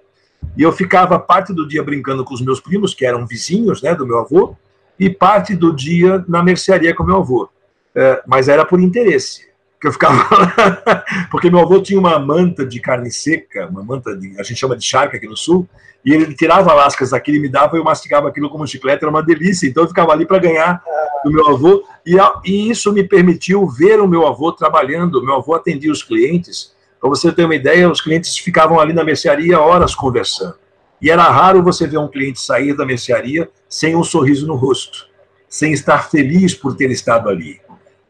[0.57, 3.95] e eu ficava parte do dia brincando com os meus primos, que eram vizinhos né,
[3.95, 4.57] do meu avô,
[4.99, 7.49] e parte do dia na mercearia com meu avô.
[7.95, 9.47] É, mas era por interesse
[9.87, 14.17] que eu ficava lá, porque meu avô tinha uma manta de carne seca, uma manta
[14.17, 15.69] de, a gente chama de charca aqui no sul,
[16.05, 19.23] e ele tirava lascas daquilo e me dava, eu mastigava aquilo como chiclete, era uma
[19.23, 19.67] delícia.
[19.67, 20.83] Então eu ficava ali para ganhar
[21.25, 25.25] do meu avô, e, e, isso me permitiu ver o meu avô trabalhando.
[25.25, 29.05] Meu avô atendia os clientes para você ter uma ideia, os clientes ficavam ali na
[29.05, 30.55] mercearia horas conversando.
[31.01, 35.07] E era raro você ver um cliente sair da mercearia sem um sorriso no rosto,
[35.49, 37.61] sem estar feliz por ter estado ali.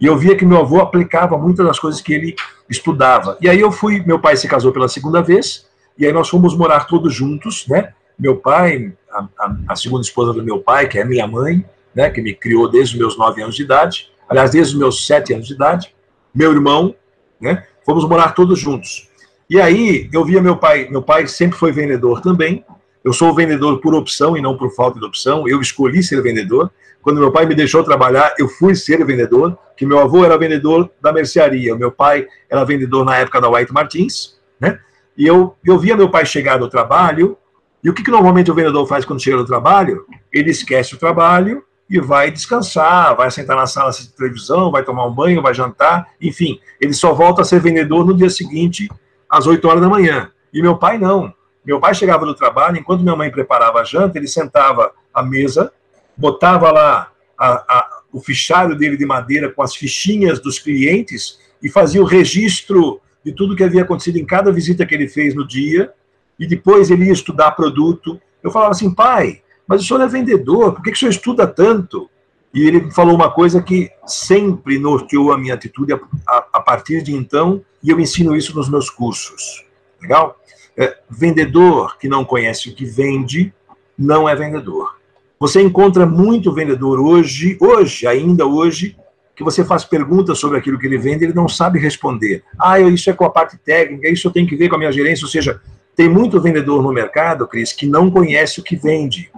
[0.00, 2.36] E eu via que meu avô aplicava muitas das coisas que ele
[2.68, 3.38] estudava.
[3.40, 5.66] E aí eu fui, meu pai se casou pela segunda vez,
[5.98, 7.94] E aí nós fomos morar todos juntos, né?
[8.18, 12.10] Meu pai, a, a, a segunda esposa do meu pai, que é minha mãe, né?
[12.10, 15.32] Que me criou desde os meus nove anos de idade, aliás, desde os meus sete
[15.32, 15.94] anos de idade,
[16.34, 16.94] meu irmão,
[17.40, 17.64] né?
[17.84, 19.08] Fomos morar todos juntos.
[19.48, 22.64] E aí eu via meu pai, meu pai sempre foi vendedor também.
[23.02, 25.48] Eu sou vendedor por opção e não por falta de opção.
[25.48, 26.70] Eu escolhi ser vendedor.
[27.06, 30.90] Quando meu pai me deixou trabalhar, eu fui ser vendedor, que meu avô era vendedor
[31.00, 34.80] da mercearia, meu pai era vendedor na época da White Martins, né?
[35.16, 37.38] E eu, eu via meu pai chegar do trabalho,
[37.80, 40.04] e o que, que normalmente o vendedor faz quando chega do trabalho?
[40.32, 45.06] Ele esquece o trabalho e vai descansar, vai sentar na sala de televisão, vai tomar
[45.06, 48.90] um banho, vai jantar, enfim, ele só volta a ser vendedor no dia seguinte,
[49.30, 50.32] às 8 horas da manhã.
[50.52, 51.32] E meu pai não.
[51.64, 55.72] Meu pai chegava do trabalho, enquanto minha mãe preparava a janta, ele sentava à mesa,
[56.16, 61.68] botava lá a, a, o fichário dele de madeira com as fichinhas dos clientes e
[61.68, 65.46] fazia o registro de tudo que havia acontecido em cada visita que ele fez no
[65.46, 65.92] dia,
[66.38, 68.20] e depois ele ia estudar produto.
[68.40, 71.46] Eu falava assim, pai, mas o senhor é vendedor, por que, que o senhor estuda
[71.46, 72.08] tanto?
[72.54, 75.98] E ele falou uma coisa que sempre norteou a minha atitude a,
[76.28, 79.64] a, a partir de então, e eu ensino isso nos meus cursos.
[80.00, 80.38] Legal?
[80.76, 83.52] É, vendedor que não conhece o que vende,
[83.98, 84.95] não é vendedor.
[85.38, 88.96] Você encontra muito vendedor hoje, hoje, ainda hoje,
[89.34, 92.42] que você faz perguntas sobre aquilo que ele vende, ele não sabe responder.
[92.58, 94.90] Ah, isso é com a parte técnica, isso eu tenho que ver com a minha
[94.90, 95.26] gerência.
[95.26, 95.60] Ou seja,
[95.94, 99.30] tem muito vendedor no mercado, Cris, que não conhece o que vende.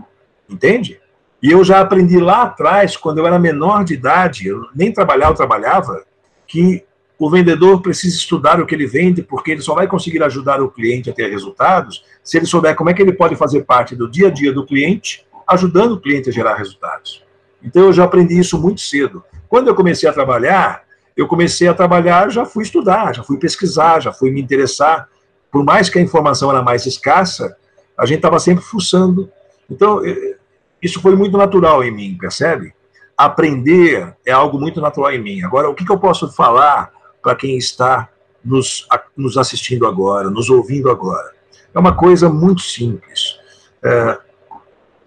[0.49, 1.01] Entende?
[1.43, 5.33] E eu já aprendi lá atrás, quando eu era menor de idade, eu nem trabalhava,
[5.33, 6.05] eu trabalhava,
[6.47, 6.85] que
[7.19, 10.71] o vendedor precisa estudar o que ele vende, porque ele só vai conseguir ajudar o
[10.71, 14.09] cliente a ter resultados se ele souber como é que ele pode fazer parte do
[14.09, 17.25] dia a dia do cliente ajudando o cliente a gerar resultados.
[17.63, 19.25] Então eu já aprendi isso muito cedo.
[19.49, 20.83] Quando eu comecei a trabalhar,
[21.17, 25.09] eu comecei a trabalhar, já fui estudar, já fui pesquisar, já fui me interessar.
[25.51, 27.57] Por mais que a informação era mais escassa,
[27.99, 29.29] a gente estava sempre fuçando.
[29.69, 30.37] Então, eh,
[30.81, 32.73] isso foi muito natural em mim, percebe?
[33.17, 35.43] Aprender é algo muito natural em mim.
[35.43, 38.09] Agora, o que, que eu posso falar para quem está
[38.45, 38.87] nos,
[39.17, 41.33] nos assistindo agora, nos ouvindo agora?
[41.75, 43.41] É uma coisa muito simples.
[43.83, 44.19] É,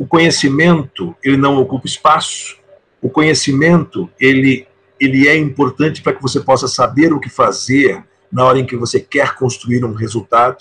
[0.02, 2.58] o conhecimento ele não ocupa espaço.
[3.00, 4.68] O conhecimento ele
[5.00, 8.76] ele é importante para que você possa saber o que fazer na hora em que
[8.76, 10.58] você quer construir um resultado.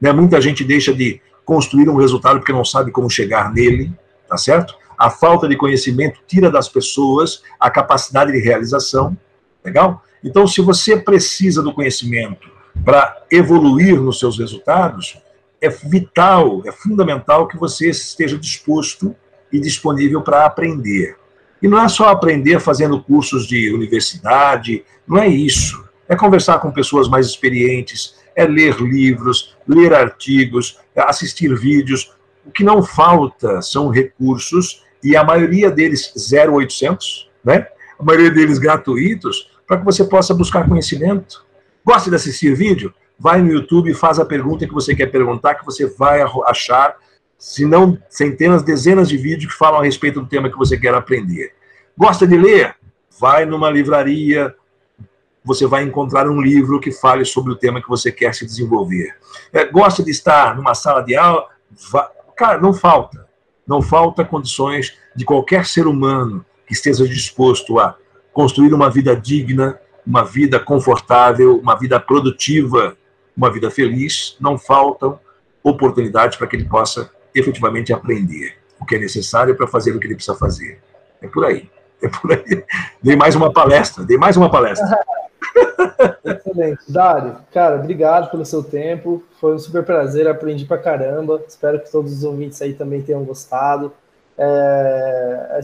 [0.00, 0.12] Né?
[0.12, 3.92] Muita gente deixa de construir um resultado porque não sabe como chegar nele,
[4.28, 4.76] tá certo?
[4.96, 9.16] A falta de conhecimento tira das pessoas a capacidade de realização,
[9.64, 10.00] legal?
[10.22, 12.48] Então, se você precisa do conhecimento
[12.84, 15.18] para evoluir nos seus resultados,
[15.60, 19.14] é vital, é fundamental que você esteja disposto
[19.52, 21.16] e disponível para aprender.
[21.62, 25.84] E não é só aprender fazendo cursos de universidade, não é isso.
[26.08, 32.12] É conversar com pessoas mais experientes, é ler livros, ler artigos, é assistir vídeos.
[32.44, 37.66] O que não falta são recursos, e a maioria deles 0800, né?
[37.98, 41.44] a maioria deles gratuitos, para que você possa buscar conhecimento.
[41.84, 42.92] Gosta de assistir vídeo?
[43.18, 46.96] Vai no YouTube e faz a pergunta que você quer perguntar, que você vai achar,
[47.38, 50.94] se não centenas, dezenas de vídeos que falam a respeito do tema que você quer
[50.94, 51.52] aprender.
[51.96, 52.74] Gosta de ler?
[53.18, 54.54] Vai numa livraria,
[55.46, 59.14] você vai encontrar um livro que fale sobre o tema que você quer se desenvolver.
[59.52, 61.46] É, gosta de estar numa sala de aula?
[62.36, 63.26] Cara, não falta.
[63.66, 67.96] Não falta condições de qualquer ser humano que esteja disposto a
[68.32, 72.96] construir uma vida digna, uma vida confortável, uma vida produtiva,
[73.36, 75.18] uma vida feliz, não faltam
[75.62, 80.06] oportunidades para que ele possa efetivamente aprender o que é necessário para fazer o que
[80.06, 80.80] ele precisa fazer.
[81.20, 81.68] É por aí.
[82.00, 82.64] É por aí.
[83.02, 84.86] Dei mais uma palestra, dei mais uma palestra.
[86.24, 86.80] Excelente.
[86.88, 89.22] Dário, cara, obrigado pelo seu tempo.
[89.40, 91.42] Foi um super prazer, aprendi pra caramba.
[91.46, 93.92] Espero que todos os ouvintes aí também tenham gostado.
[94.36, 95.60] É...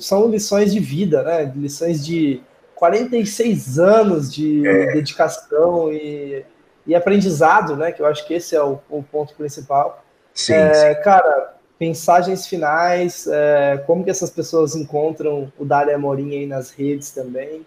[0.00, 1.52] São lições de vida, né?
[1.54, 2.40] Lições de
[2.74, 4.92] 46 anos de é.
[4.92, 6.44] dedicação e
[6.86, 7.92] e aprendizado, né?
[7.92, 10.04] Que eu acho que esse é o, o ponto principal.
[10.34, 16.30] Sim, é, sim, Cara, mensagens finais, é, como que essas pessoas encontram o Dário Amorim
[16.36, 17.66] aí nas redes também?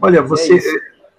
[0.00, 0.58] Olha, você.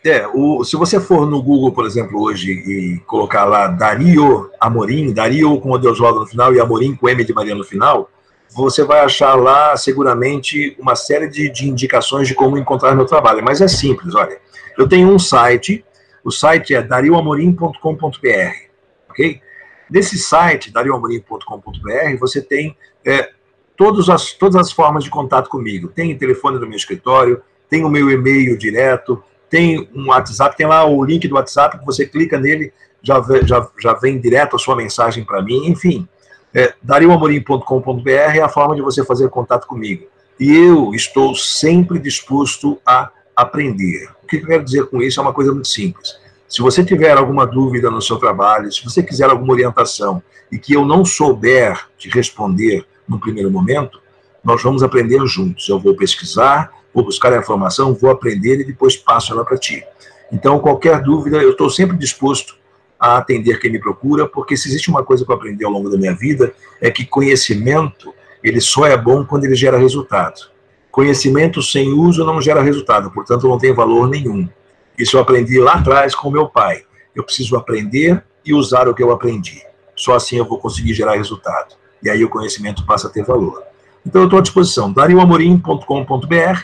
[0.06, 4.50] É, é, o, se você for no Google, por exemplo, hoje e colocar lá Dario
[4.60, 8.10] Amorim, Dario com o Deusvaldo no final e Amorim com M de Maria no final,
[8.56, 13.44] você vai achar lá seguramente uma série de, de indicações de como encontrar meu trabalho.
[13.44, 14.38] Mas é simples, olha.
[14.78, 15.84] Eu tenho um site
[16.28, 17.78] o site é darioamorim.com.br,
[19.10, 19.42] ok?
[19.90, 22.76] Nesse site, darioamorim.com.br, você tem
[23.06, 23.30] é,
[23.78, 25.88] todas, as, todas as formas de contato comigo.
[25.88, 30.68] Tem o telefone do meu escritório, tem o meu e-mail direto, tem um WhatsApp, tem
[30.68, 34.60] lá o link do WhatsApp, que você clica nele, já, já, já vem direto a
[34.60, 36.06] sua mensagem para mim, enfim.
[36.54, 40.08] É, darioamorim.com.br é a forma de você fazer contato comigo.
[40.38, 44.10] E eu estou sempre disposto a aprender.
[44.24, 46.18] O que eu quero dizer com isso é uma coisa muito simples.
[46.50, 50.74] Se você tiver alguma dúvida no seu trabalho, se você quiser alguma orientação e que
[50.74, 54.02] eu não souber te responder no primeiro momento,
[54.44, 55.70] nós vamos aprender juntos.
[55.70, 59.84] Eu vou pesquisar, vou buscar a informação, vou aprender e depois passo ela para ti.
[60.32, 62.56] Então, qualquer dúvida, eu estou sempre disposto
[63.00, 65.98] a atender quem me procura, porque se existe uma coisa para aprender ao longo da
[65.98, 68.14] minha vida, é que conhecimento,
[68.44, 70.57] ele só é bom quando ele gera resultado.
[70.98, 74.50] Conhecimento sem uso não gera resultado, portanto não tem valor nenhum.
[74.98, 76.86] Isso eu aprendi lá atrás com meu pai.
[77.16, 79.62] Eu preciso aprender e usar o que eu aprendi.
[79.96, 81.76] Só assim eu vou conseguir gerar resultado.
[82.02, 83.62] E aí o conhecimento passa a ter valor.
[84.04, 86.62] Então eu estou à disposição, darioamorim.com.br.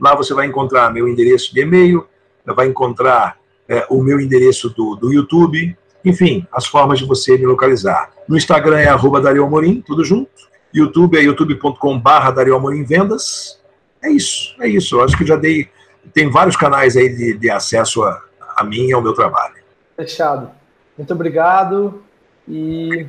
[0.00, 2.04] Lá você vai encontrar meu endereço de e-mail,
[2.44, 3.36] vai encontrar
[3.68, 8.10] é, o meu endereço do, do YouTube, enfim, as formas de você me localizar.
[8.28, 10.48] No Instagram é arroba Dario Amorim, tudo junto.
[10.74, 13.57] YouTube é youtube.com.br Dario Amorim Vendas.
[14.02, 14.96] É isso, é isso.
[14.96, 15.68] Eu acho que já dei.
[16.12, 18.22] Tem vários canais aí de, de acesso a,
[18.56, 19.56] a mim e ao meu trabalho.
[19.96, 20.50] Fechado.
[20.96, 22.02] Muito obrigado.
[22.46, 23.06] E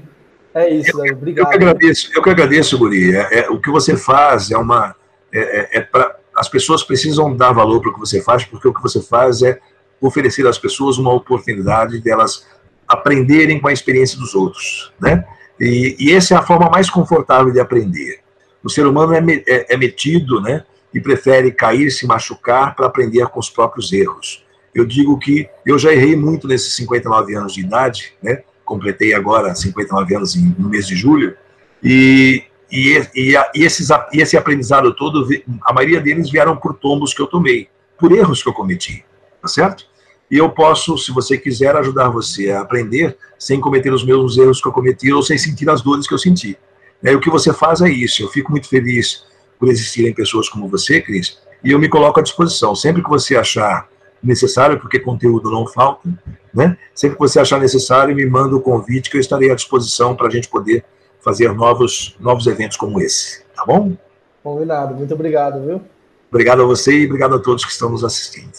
[0.53, 1.45] é isso, eu, obrigado.
[1.45, 3.15] Eu que agradeço, eu que agradeço, Guri.
[3.15, 4.95] É, é, o que você faz é uma.
[5.31, 8.67] É, é, é pra, as pessoas precisam dar valor para o que você faz, porque
[8.67, 9.59] o que você faz é
[10.01, 12.47] oferecer às pessoas uma oportunidade de elas
[12.87, 15.23] aprenderem com a experiência dos outros, né?
[15.59, 18.21] E, e essa é a forma mais confortável de aprender.
[18.63, 20.63] O ser humano é, é, é metido, né?
[20.93, 24.45] E prefere cair, se machucar para aprender com os próprios erros.
[24.73, 28.43] Eu digo que eu já errei muito nesses 59 anos de idade, né?
[28.65, 31.35] Completei agora 59 anos em, no mês de julho,
[31.83, 35.27] e, e, e, e, esses, esse aprendizado todo,
[35.63, 37.67] a maioria deles vieram por tombos que eu tomei,
[37.97, 39.03] por erros que eu cometi,
[39.41, 39.89] tá certo?
[40.31, 44.61] e eu posso, se você quiser, ajudar você a aprender sem cometer os mesmos erros
[44.61, 46.57] que eu cometi ou sem sentir as dores que eu senti.
[47.01, 48.21] E o que você faz é isso.
[48.21, 49.23] Eu fico muito feliz
[49.59, 52.73] por existirem pessoas como você, Cris, e eu me coloco à disposição.
[52.73, 53.89] Sempre que você achar
[54.23, 56.09] necessário, porque conteúdo não falta,
[56.53, 56.77] né?
[56.95, 60.27] Sempre que você achar necessário, me manda o convite que eu estarei à disposição para
[60.27, 60.83] a gente poder
[61.21, 63.93] fazer novos, novos eventos como esse, tá bom?
[64.41, 64.95] Combinado.
[64.95, 65.81] Muito obrigado, viu?
[66.29, 68.51] Obrigado a você e obrigado a todos que estão nos assistindo.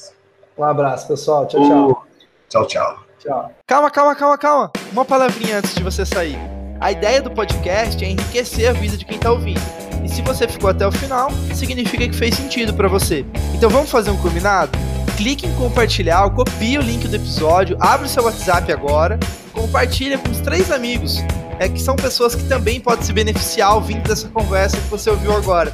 [0.58, 1.46] Um abraço, pessoal.
[1.46, 2.06] Tchau, tchau.
[2.48, 2.98] Tchau, tchau.
[3.18, 3.50] Tchau.
[3.66, 4.72] Calma, calma, calma, calma.
[4.92, 6.38] Uma palavrinha antes de você sair.
[6.80, 9.89] A ideia do podcast é enriquecer a vida de quem está ouvindo.
[10.04, 13.24] E se você ficou até o final, significa que fez sentido para você.
[13.54, 14.72] Então vamos fazer um combinado?
[15.16, 19.18] Clique em compartilhar, copie o link do episódio, abre o seu WhatsApp agora,
[19.60, 21.18] compartilha com os três amigos,
[21.58, 25.36] é que são pessoas que também podem se beneficiar ouvindo dessa conversa que você ouviu
[25.36, 25.70] agora.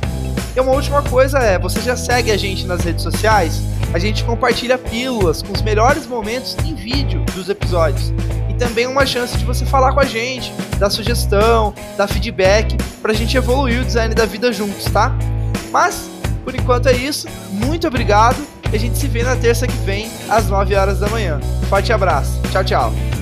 [0.57, 3.61] E uma última coisa é, você já segue a gente nas redes sociais?
[3.95, 8.13] A gente compartilha pílulas com os melhores momentos em vídeo dos episódios.
[8.49, 13.13] E também uma chance de você falar com a gente, dar sugestão, dar feedback, pra
[13.13, 15.17] gente evoluir o design da vida juntos, tá?
[15.71, 16.11] Mas,
[16.43, 17.29] por enquanto é isso.
[17.51, 18.45] Muito obrigado.
[18.73, 21.39] E a gente se vê na terça que vem, às 9 horas da manhã.
[21.69, 22.41] Forte abraço.
[22.51, 23.16] Tchau, tchau.